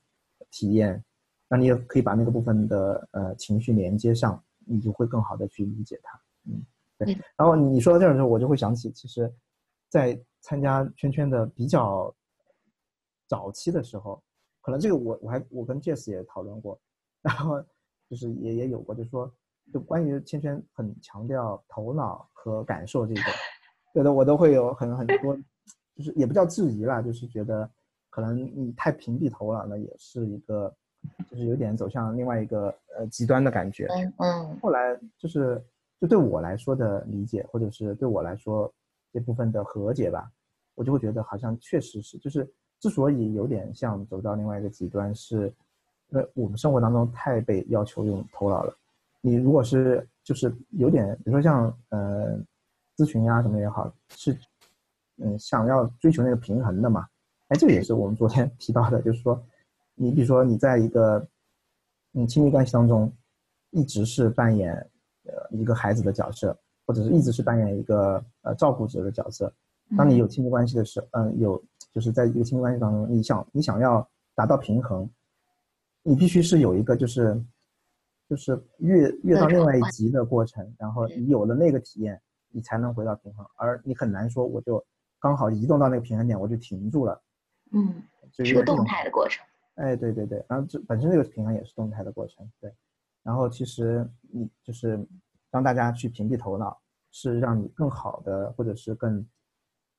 [0.49, 1.03] 体验，
[1.47, 6.19] 那你也可以把那个部分的呃情绪连接上，你就会更好的去理解它。
[6.49, 6.65] 嗯，
[6.97, 7.13] 对。
[7.37, 9.31] 然后你说到这儿的时候，我就会想起，其实，
[9.87, 12.13] 在参加圈圈的比较
[13.27, 14.21] 早期的时候，
[14.61, 16.79] 可能这个我我还我跟 Jess 也讨论过，
[17.21, 17.63] 然后
[18.09, 19.31] 就是也也有过，就是说。
[19.71, 23.21] 就关于圈圈很强调头脑和感受这个，
[23.93, 25.35] 觉得我都会有很很多，
[25.95, 27.69] 就是也不叫质疑啦，就是觉得
[28.09, 30.73] 可能你太屏蔽头脑了，也是一个，
[31.29, 33.87] 就是有点走向另外一个呃极端的感觉。
[33.87, 34.59] 嗯嗯。
[34.59, 35.63] 后来就是
[35.99, 38.71] 就对我来说的理解，或者是对我来说
[39.11, 40.31] 这部分的和解吧，
[40.75, 42.49] 我就会觉得好像确实是，就是
[42.79, 45.53] 之所以有点像走到另外一个极端，是
[46.09, 48.75] 因为我们生活当中太被要求用头脑了。
[49.21, 52.37] 你如果是就是有点，比如说像呃
[52.97, 54.35] 咨询呀什么也好，是
[55.17, 57.07] 嗯想要追求那个平衡的嘛？
[57.49, 59.39] 哎，这个也是我们昨天 提到的，就是说，
[59.93, 61.23] 你比如说你在一个
[62.13, 63.11] 嗯亲密关系当中，
[63.69, 64.73] 一直是扮演
[65.25, 66.57] 呃一个孩子的角色，
[66.87, 69.53] 或者是一直是扮演一个呃照顾者的角色。
[69.95, 75.07] 当你有亲密关系的时候，嗯，有就是在一个亲密关系当中，你想你想要达到平衡，
[76.01, 77.39] 你必须是有一个就是。
[78.31, 82.17] 就是越越到另外一级的过程，然后你有了那个体验，
[82.47, 83.45] 你才能回到平衡。
[83.57, 84.81] 而你很难说，我就
[85.19, 87.21] 刚好移动到那个平衡点，我就停住了。
[87.73, 88.01] 嗯，
[88.31, 89.45] 是个动态的过程。
[89.75, 92.49] 哎，对对对，然后这本身这个平衡也是动态的过程。
[92.61, 92.73] 对，
[93.21, 95.05] 然后其实你就是
[95.51, 99.27] 让大家去屏蔽头脑，是让你更好的或者是更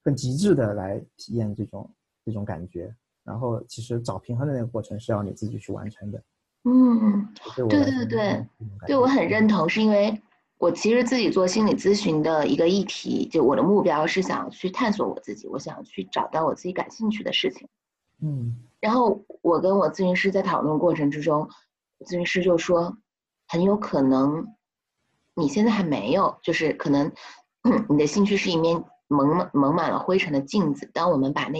[0.03, 2.97] 更极致的来体验这种这种感觉。
[3.25, 6.23] 然后其实找平衡的那个过程是要你自己去完成的。
[6.65, 7.29] 嗯，
[7.69, 8.47] 对对对，
[8.87, 10.23] 对我很认同，是因为
[10.59, 17.69] 我其实自己做心理咨询的一个议题，就我的目标是想去探索我自己，我想去找到我自己感兴趣的事情。
[18.21, 21.49] 嗯，然后我跟我咨询师在讨论过程之中，
[22.07, 22.97] 咨询师就说，
[23.49, 24.47] 很有可能
[25.35, 27.11] 你现在还没有，就是可能
[27.91, 31.59] 你的兴趣是一面蒙蒙满了灰尘的镜子，当我们把那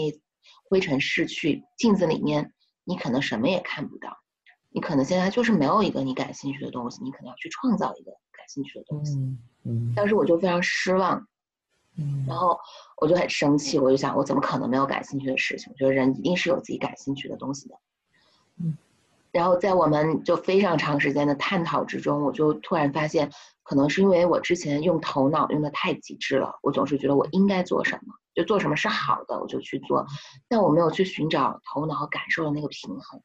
[0.69, 2.53] 灰尘拭去，镜子里面
[2.85, 4.22] 你可能什么也看不到。
[4.73, 9.15] 你可能现在就是没有一个你感兴趣的东西，你可能要去创造一个感兴趣的东西。
[9.17, 9.93] 嗯嗯。
[9.95, 11.27] 当时我就非常失望，
[11.95, 12.57] 嗯，然后
[12.97, 15.71] 我就很生气，我就想，我怎么可能没有感兴趣的事情？
[15.71, 17.75] 我觉得人一定是有自己感兴趣的东西的。
[18.57, 18.77] 嗯。
[19.31, 23.31] 然后在我们就非常长时间的探讨之中，我就突然发现，
[23.63, 30.05] 可能是因为我之前用头脑用的太极致了，我总是觉得我应该做什么，就做什么是好的，我就去做，
[30.47, 33.21] 但我没有去寻找头脑和感受的那个平衡。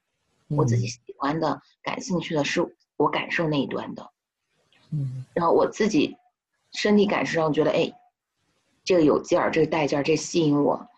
[0.48, 4.10] 我自己喜欢的、感兴趣的是我感受那一端的，
[4.90, 6.16] 嗯，然后我自己
[6.72, 7.92] 身体感受上觉得，哎，
[8.82, 10.88] 这个有劲儿，这个带劲儿，这吸引我，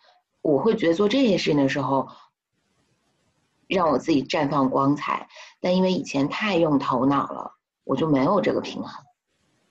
[0.41, 2.09] 我会觉得做这些事情的时候，
[3.67, 5.29] 让我自己绽放光彩。
[5.61, 9.05] 但因为以前太用头脑了，我就没有这个平衡，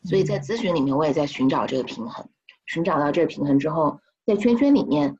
[0.03, 2.29] 所以在咨询里面我也在寻找这个平衡，
[2.65, 5.17] 寻找到这个平衡之后，在圈圈里面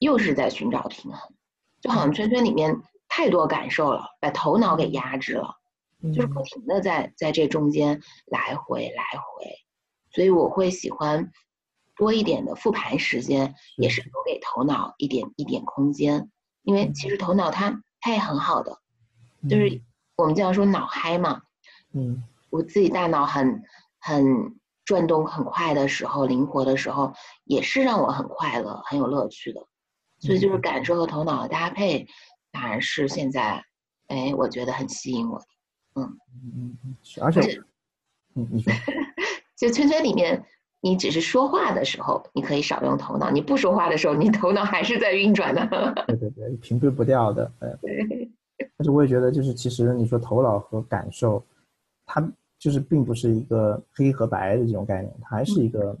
[0.00, 1.32] 又是在寻找平衡，
[1.80, 2.82] 就好像圈圈里面。
[3.10, 5.56] 太多感受了，把头脑给压制了，
[6.14, 9.58] 就是不停的在在这中间来回来回，
[10.12, 11.30] 所以我会喜欢
[11.96, 14.00] 多一点的复盘时间，也是。
[14.00, 16.30] 留给头脑一点一点空间，
[16.62, 18.78] 因为其实头脑它它也很好的，
[19.50, 19.82] 就是
[20.16, 21.42] 我们经常说脑嗨嘛，
[21.92, 23.64] 嗯，我自己大脑很
[23.98, 27.12] 很转动很快的时候，灵活的时候，
[27.44, 29.66] 也是让我很快乐很有乐趣的，
[30.20, 32.06] 所以就是感受和头脑的搭配。
[32.52, 33.62] 反而是现在，
[34.08, 35.44] 哎，我觉得很吸引我的，
[35.94, 36.18] 嗯
[36.54, 37.60] 嗯嗯，而且，
[38.34, 38.72] 嗯，你说，
[39.56, 40.44] 就圈圈里面，
[40.80, 45.66] 你只是说话的时候，你可以少用头脑；你不说话的时候，你头脑还是在运转的。
[46.08, 47.50] 对对对，屏蔽不掉的。
[47.80, 48.30] 对。
[48.76, 51.42] 但是我也觉得，就是其实你说头脑和感受，
[52.04, 52.20] 它
[52.58, 55.96] 就是并不是一个黑和白的这种概念，它还是一个，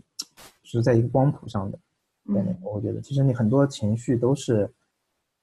[0.64, 1.78] 是在一个光谱上的
[2.34, 2.58] 概念。
[2.62, 4.68] 我会觉得，其实你很多情绪都是。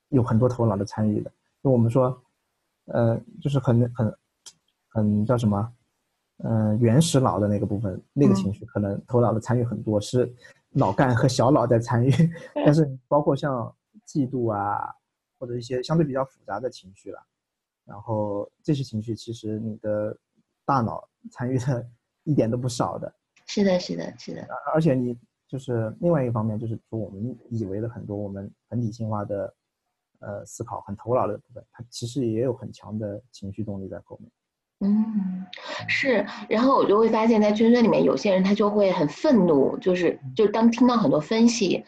[0.09, 1.31] 有很多头脑的参与的，
[1.61, 2.21] 就我们说，
[2.85, 4.17] 呃，就是很很
[4.87, 5.73] 很叫什么，
[6.43, 10.33] 嗯，原始脑的那个部分，那个情绪可能头脑的参与很多，是
[10.69, 12.11] 脑干和小脑在参与。
[12.53, 13.73] 但是包括像
[14.07, 14.93] 嫉妒啊，
[15.37, 17.19] 或者一些相对比较复杂的情绪了，
[17.85, 20.17] 然后这些情绪其实你的
[20.65, 21.85] 大脑参与的
[22.23, 23.13] 一点都不少的。
[23.45, 24.47] 是的，是的，是的。
[24.73, 25.17] 而且你
[25.47, 29.53] 就是另外一个方面，就是说我们以为的很多我们很理性化的。
[30.19, 34.31] 呃，思考很头脑的部分，它其实也有很强的情绪动力在后面。
[34.79, 35.45] 嗯，
[35.87, 36.25] 是。
[36.47, 41.83] 然后我就会发现，在圈圈里面，有些人他就会很愤怒，就是就当听到很多分析，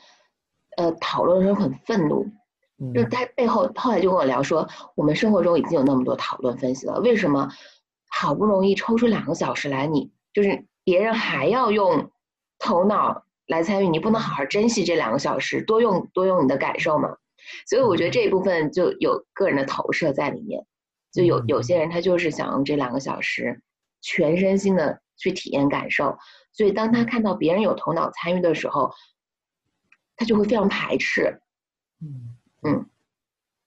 [0.77, 2.27] 呃，讨论的时候很愤怒。
[2.93, 4.65] 就是他背后后来就跟我聊说，
[4.95, 7.49] 我们生活中已经有那么多讨论分析了，为什么
[8.09, 12.09] 好不容易抽出两个小时来，你就是别人还要用
[12.57, 17.17] 头脑来参与，你不能好好珍惜这两个小时，多用多用你的感受吗？
[17.67, 20.65] 所以我觉得这一部分就有个人的投射在里面，
[21.11, 23.61] 就有有些人他就是想用这两个小时
[24.01, 26.17] 全身心的去体验感受，
[26.53, 28.91] 所以当他看到别人有头脑参与的时候，
[30.15, 31.39] 他就会非常排斥，
[32.01, 32.35] 嗯。
[32.61, 32.85] 嗯，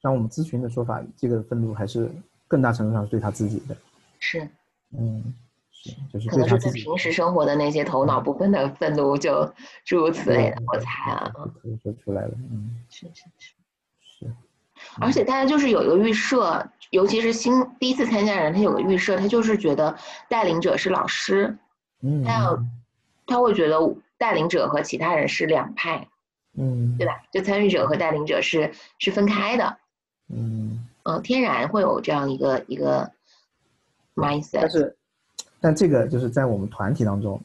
[0.02, 2.12] 像我们咨询的说法，这个愤怒还是
[2.46, 3.74] 更大程度上是对他自己的。
[4.18, 4.46] 是，
[4.90, 5.34] 嗯，
[5.70, 9.50] 是，就是可能是在平时生活的那些头脑部分的愤怒，就
[9.86, 11.32] 诸如此类的，我猜啊，
[11.82, 13.54] 说出来了，嗯，是是是
[14.22, 14.30] 是，
[15.00, 19.96] 而且大家就是有一个预设，尤其是新第一次参加人，他有个预设，他就是觉得
[20.28, 21.56] 带领者是老师，
[22.02, 22.64] 嗯，他要
[23.26, 23.78] 他会觉得
[24.18, 26.08] 带领者和其他人是两派。
[26.54, 27.22] 嗯，对吧？
[27.32, 29.78] 就参与者和带领者是是分开的，
[30.28, 33.10] 嗯嗯，天然会有这样一个一个
[34.14, 34.60] mindset。
[34.60, 34.96] 但是，
[35.62, 37.40] 但这个就是在我们团体当中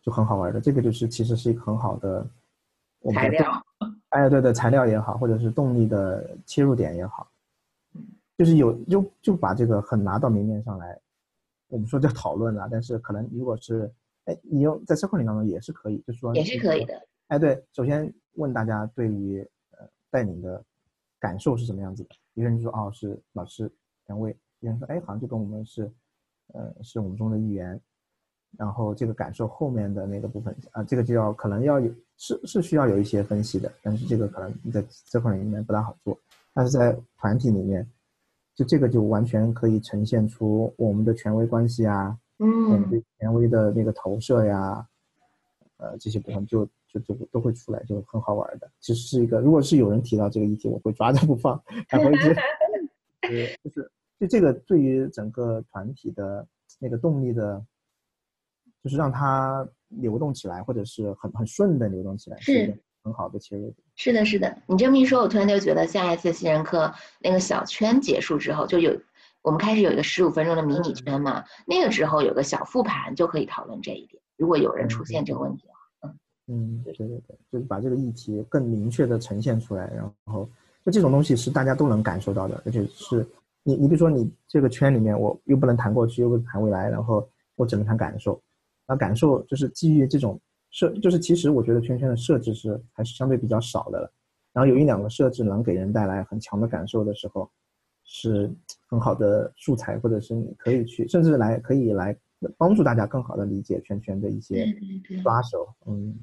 [0.00, 2.24] 就很好玩的，这个就是其实是一个很好的
[3.12, 3.60] 材料。
[4.12, 7.26] 哎，对对，材料也好，或者是动力的切入点也好，
[8.36, 11.00] 就是有就就把这个很拿到明面上来，
[11.68, 12.68] 我们说叫讨论了。
[12.70, 13.90] 但是可能如果是
[14.26, 16.94] 哎，你用在 circle 当中也是可以，就是说也是可以的。
[17.28, 19.40] 哎，对，首先问大家对于
[19.70, 20.62] 呃带领的
[21.18, 22.10] 感受是什么样子的？
[22.34, 23.72] 有人就说哦是老师
[24.08, 25.90] 两位，有人说哎好像就跟我们是，
[26.52, 27.80] 呃是我们中的一员，
[28.58, 36.18] 然后这个感受后面的那个部分啊，这个就要可能要有是是需要有一些分析的，但是这个可能在这块里面不大好做，
[36.54, 37.86] 但是在团体里面，
[38.54, 44.86] 就这个就完全可以呈现出我们的权威关系啊，嗯，对权威的那个投射呀，
[45.78, 46.68] 呃这些部分就。
[46.92, 48.70] 就就都会出来，就很好玩的。
[48.78, 51.58] 其实是一个，如果是有人提到这个议题，我会抓着不放，
[51.88, 52.36] 然后一直，
[53.24, 53.30] 呃，
[53.64, 56.46] 就是就这个对于整个团体的
[56.78, 57.64] 那个动力的，
[58.82, 63.76] 就是让它流动起来，或者是很很顺的流动起来，是一个很好的切入点。
[63.96, 64.56] 是的，是的。
[64.66, 68.98] 你这么一说，我突然就觉得下一次新人课那个小圈结束之后，就有
[69.42, 74.22] 我们开始有一个十五分钟的迷你圈嘛，那个之后有个小复盘就可以讨论这一点。
[74.36, 75.78] 如果有人出现这个问题的话。
[76.48, 80.48] 嗯，对对对，就是把这个议题更明确的呈现出来，然后
[80.84, 83.24] 就这种东西是大家都能感受到的，而且是
[83.62, 88.42] 你你比如说你这个圈里面，我又不能谈过去，又不能谈未来，然后我只能谈感受，
[88.86, 90.40] 那感受就是基于这种
[90.70, 94.12] 设，就是其实我觉得圈圈的设置是还是相对比较少的了，
[94.52, 97.50] 然后有一两个设置能给人带来很强的感受的时候，
[98.04, 98.50] 是
[98.88, 102.16] 很好的素材，或者是你可以去，甚至来可以来
[102.56, 104.66] 帮助大家更好的理解圈圈的一些
[105.22, 106.14] 抓手，嗯。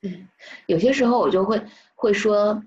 [0.00, 0.24] 对，
[0.66, 1.60] 有些时候我就会
[1.96, 2.62] 会说，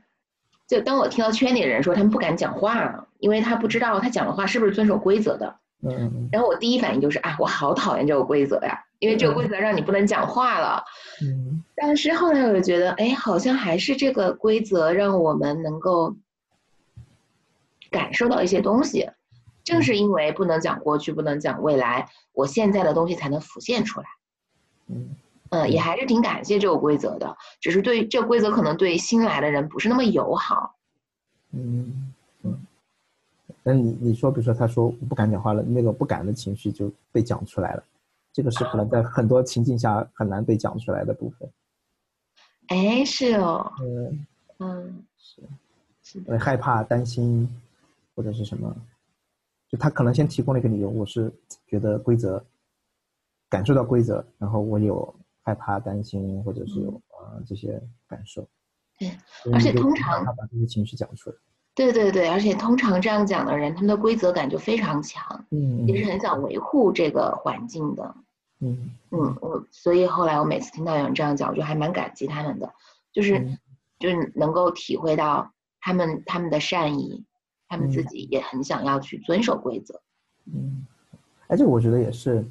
[0.67, 5.55] 就当我听到圈里的人说他们不敢讲话，因为他不知道他讲的话是不是遵守规则的。
[5.81, 6.27] 嗯。
[6.29, 10.83] 然后我第一反应就是啊，我好讨厌这个规则呀，因为这个规则让你不能讲话了。
[11.21, 11.63] 嗯。
[11.75, 16.15] 但是后来我就觉得，哎，好像还是这个规则让我们能够
[17.89, 19.09] 感受到一些东西。
[19.63, 24.05] 正是因为不能讲过去，不能讲未来，我现在的东西才能浮现出来。
[24.87, 25.15] 嗯。
[25.49, 30.75] 嗯，也还是挺感谢这个规则的，只是对这个规则可能对新来的人不是那么友好。
[31.51, 32.13] 嗯
[32.43, 32.57] 嗯，
[33.61, 37.83] 那你你说，比如说他说我不敢讲话了，那个不敢的情绪就被讲出来了，
[38.33, 41.51] 这个是可能在很多情境下很难被讲出来的部分。
[42.67, 43.71] 哎，是哦。
[43.81, 44.25] 嗯
[44.59, 45.41] 嗯，是
[46.03, 47.49] 是的，害怕、担心
[48.15, 48.75] 或者是什么，
[49.69, 51.33] 就他可能先提供了一个理由，我是
[51.67, 52.43] 觉得规则
[53.49, 55.15] 感受到规则，然后我有。
[55.43, 58.47] 害怕、担心，或者是有啊这些感受。
[58.99, 59.09] 对，
[59.51, 61.35] 而且通常他把这些情绪讲出来。
[61.73, 68.15] 对对对，而且通常这样讲的人，他们的规则感就非常强，嗯，也是很想维护这个环境的。
[68.59, 72.71] 嗯嗯，我所以后来我每次听到有人这样讲，我就还蛮感激他们的，
[73.11, 73.57] 就是
[73.99, 77.25] 就是能够体会到他们他们的善意，
[77.67, 80.01] 他们自己也很想要去遵守规则。
[80.45, 80.85] 嗯，
[81.47, 82.45] 哎，这个我觉得也是。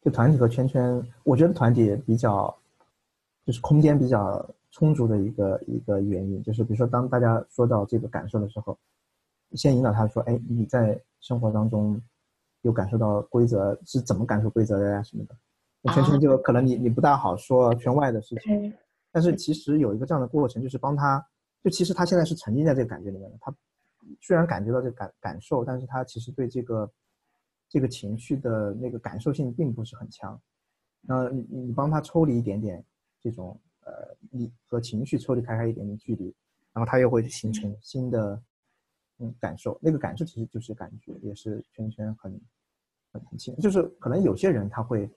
[0.00, 2.56] 就团体和圈圈，我觉得团体比较，
[3.44, 4.48] 就是空间比较
[4.78, 8.78] 充足的一个一个原因，就是比如说当大家说到这个感受的时候，
[9.52, 12.00] 先引导他说：“哎，你在生活当中
[12.62, 15.02] 有感受到规则是怎么感受规则的呀？
[15.02, 15.34] 什么的。”
[15.92, 18.72] 圈圈就可能你你不大好说圈外的事情，
[19.10, 21.26] 但是其实有一个这样的过程，就是帮他，
[21.64, 23.52] 就其实他现在是沉浸在这个感觉里面的，他
[24.20, 26.88] 虽然感觉到这感感受，但是他其实对这个。
[27.70, 30.40] 这个情绪的那个感受性并不是很强，
[31.02, 32.82] 那你你帮他抽离一点点
[33.20, 36.24] 这种呃，你和情绪抽离开开一点点距离，
[36.74, 38.40] 然后他又会形成新的
[39.18, 42.30] 嗯感受，那个感受其实就是感觉，也是圈圈很
[43.12, 45.08] 很很轻，就是可能有些人他会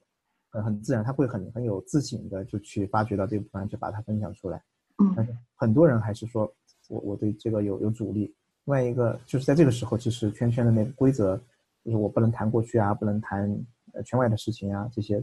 [0.50, 4.64] 很很自然，他会很很有自省的就去发掘到这部分，就把它分享出来，
[5.00, 6.52] 嗯，但是很多人还是说
[6.88, 8.34] 我我对这个有有阻力。
[8.66, 11.36] 另外一个就是在这个时候，其实圈圈的那个规则，
[11.84, 13.50] 就是我不能谈过去啊，不能谈
[13.94, 15.22] 呃圈外的事情啊，这些，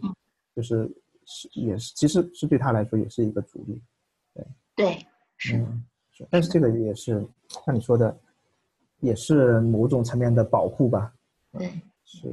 [0.54, 0.90] 就是
[1.30, 3.82] 是也是其实是对他来说也是一个阻力，
[4.34, 5.06] 对对
[5.36, 5.62] 是，
[6.10, 8.18] 是，但是这个也是像你说的，
[9.00, 11.12] 也是某种层面的保护吧，
[11.52, 11.70] 对，
[12.06, 12.28] 是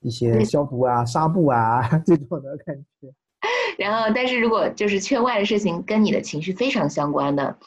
[0.00, 3.12] 一些消毒啊、纱布啊 这种的感觉。
[3.76, 7.58] 然后，但是如果就是圈外的事情跟你的情绪非常相关的，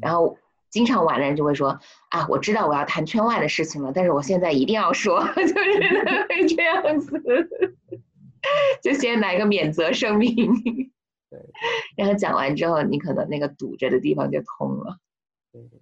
[0.00, 0.36] 然后。
[0.68, 1.70] 经常玩的人就会说
[2.10, 5.54] 啊，我知道我要谈圈外的事情了，但是我现在一定要说， 就是
[6.28, 7.18] 会这样子，
[8.82, 10.34] 就先来个免责声明。
[11.28, 11.44] 对，
[11.96, 14.98] 然后讲完之后，你可能那个堵着的地方就通了。
[15.52, 15.80] 对对，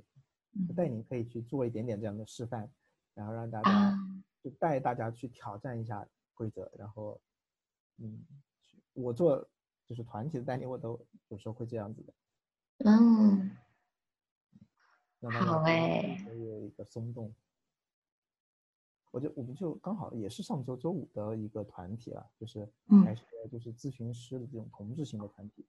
[0.75, 2.71] 带你可以去做一点点这样的示范，
[3.15, 3.99] 然后让大家
[4.43, 7.21] 就带大家去挑战一下规则，然后
[7.99, 8.25] 嗯，
[8.93, 9.49] 我做
[9.87, 10.99] 就是团体的带领，我都
[11.29, 12.15] 有时候会这样子的。
[12.91, 13.51] 嗯。
[15.31, 17.35] 好哎，有一个松动，
[19.15, 22.69] 我就我们就刚好也是上周周五的一个团体了，就是
[23.05, 25.65] 还是就是咨询师的这种同质型的团体，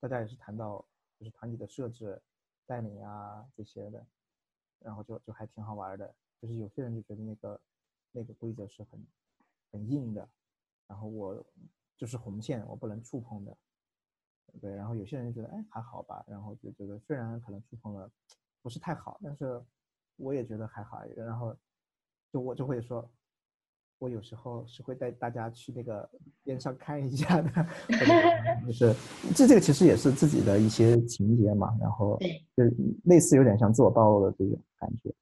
[0.00, 0.84] 大家也是谈到
[1.16, 2.20] 就是团体的设置、
[2.66, 4.04] 带领啊这些的，
[4.80, 7.60] 然后就就还挺好玩的，就是有些人就觉得那个
[8.10, 9.06] 那个规则是很
[9.70, 10.28] 很硬的，
[10.88, 11.46] 然后我
[11.96, 13.56] 就是红线，我不能触碰的，
[14.60, 18.10] 对，然后有些人觉得哎还好吧，然后就觉得虽然可能触碰了。
[18.62, 19.62] 不是太好，但是
[20.16, 21.04] 我也觉得还好。
[21.14, 21.54] 然后
[22.34, 23.08] 就我就会说，
[24.00, 26.10] 我有时候是会带大家去那个
[26.42, 27.48] 边上看一下的，
[28.66, 28.92] 就是
[29.36, 31.72] 这这个其实也是自己的一些情节嘛。
[31.80, 32.18] 然后
[32.56, 32.64] 就
[33.04, 35.14] 类似有点像自我暴露的这种感觉，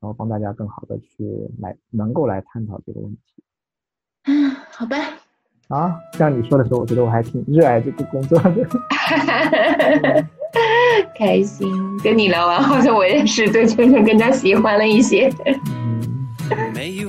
[0.00, 1.28] 然后帮大家更好的去
[1.60, 3.20] 来能够来探讨这个问题。
[4.24, 4.96] 嗯，好吧。
[5.68, 8.50] 啊，像你说的时候，我觉得我还挺热爱这个工作的。
[11.14, 11.68] 开心，
[12.02, 15.30] 跟你聊完，好像我也是对圈圈更加喜欢了一些。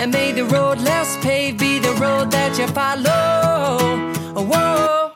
[0.00, 3.76] And may the road less paved be the road that you follow.
[4.34, 5.12] Oh, whoa.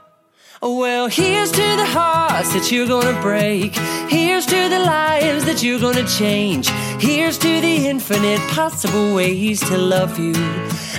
[0.61, 3.75] Well, here's to the hearts that you're gonna break.
[4.11, 6.69] Here's to the lives that you're gonna change.
[6.99, 10.33] Here's to the infinite possible ways to love you.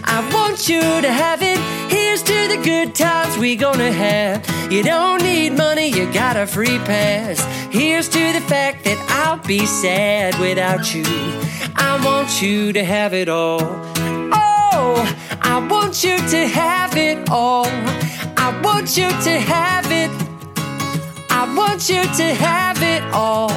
[0.03, 1.57] I want you to have it.
[1.91, 4.45] Here's to the good times we gonna have.
[4.71, 7.39] You don't need money, you got a free pass.
[7.71, 11.03] Here's to the fact that I'll be sad without you.
[11.75, 13.61] I want you to have it all.
[13.61, 17.67] Oh, I want you to have it all.
[18.37, 20.11] I want you to have it.
[21.29, 23.51] I want you to have it all.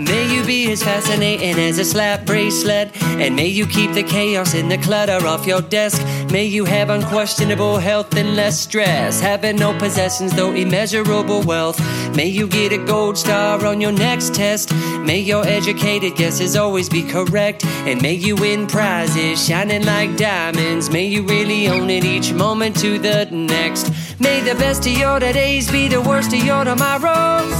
[0.00, 2.90] May you be as fascinating as a slap bracelet.
[3.02, 6.02] And may you keep the chaos and the clutter off your desk.
[6.30, 9.20] May you have unquestionable health and less stress.
[9.20, 11.78] Having no possessions, though immeasurable wealth.
[12.16, 14.72] May you get a gold star on your next test.
[15.00, 17.64] May your educated guesses always be correct.
[17.64, 20.88] And may you win prizes shining like diamonds.
[20.88, 23.92] May you really own it each moment to the next.
[24.18, 27.54] May the best of your days be the worst of your tomorrows.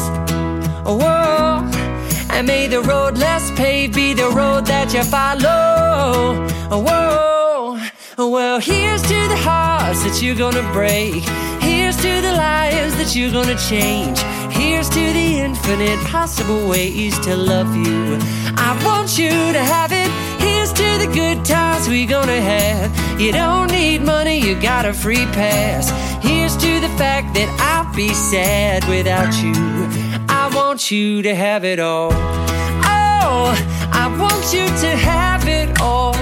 [0.86, 1.89] Whoa.
[2.32, 6.48] And may the road less paved be the road that you follow.
[6.70, 7.78] Whoa.
[8.16, 11.22] Well, here's to the hearts that you're gonna break.
[11.60, 14.18] Here's to the lives that you're gonna change.
[14.52, 18.18] Here's to the infinite possible ways to love you.
[18.56, 20.10] I want you to have it.
[20.40, 23.20] Here's to the good times we're gonna have.
[23.20, 25.90] You don't need money, you got a free pass.
[26.22, 30.09] Here's to the fact that I'll be sad without you.
[30.50, 32.10] I want you to have it all.
[32.12, 33.54] Oh,
[33.92, 36.16] I want you to have it all.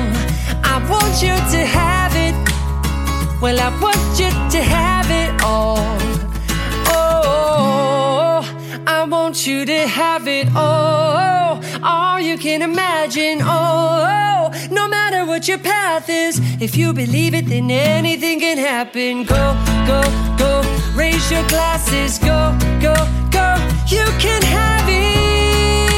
[0.62, 2.34] I want you to have it.
[3.40, 5.78] Well, I want you to have it all.
[6.92, 11.62] Oh, I want you to have it all.
[11.82, 13.40] All you can imagine.
[13.40, 14.38] Oh,
[15.39, 16.40] what your path is.
[16.60, 19.23] If you believe it, then anything can happen.
[19.23, 19.55] Go,
[19.86, 20.02] go,
[20.36, 20.62] go,
[20.97, 22.19] raise your glasses.
[22.19, 22.94] Go, go,
[23.31, 23.55] go,
[23.86, 25.97] you can have it.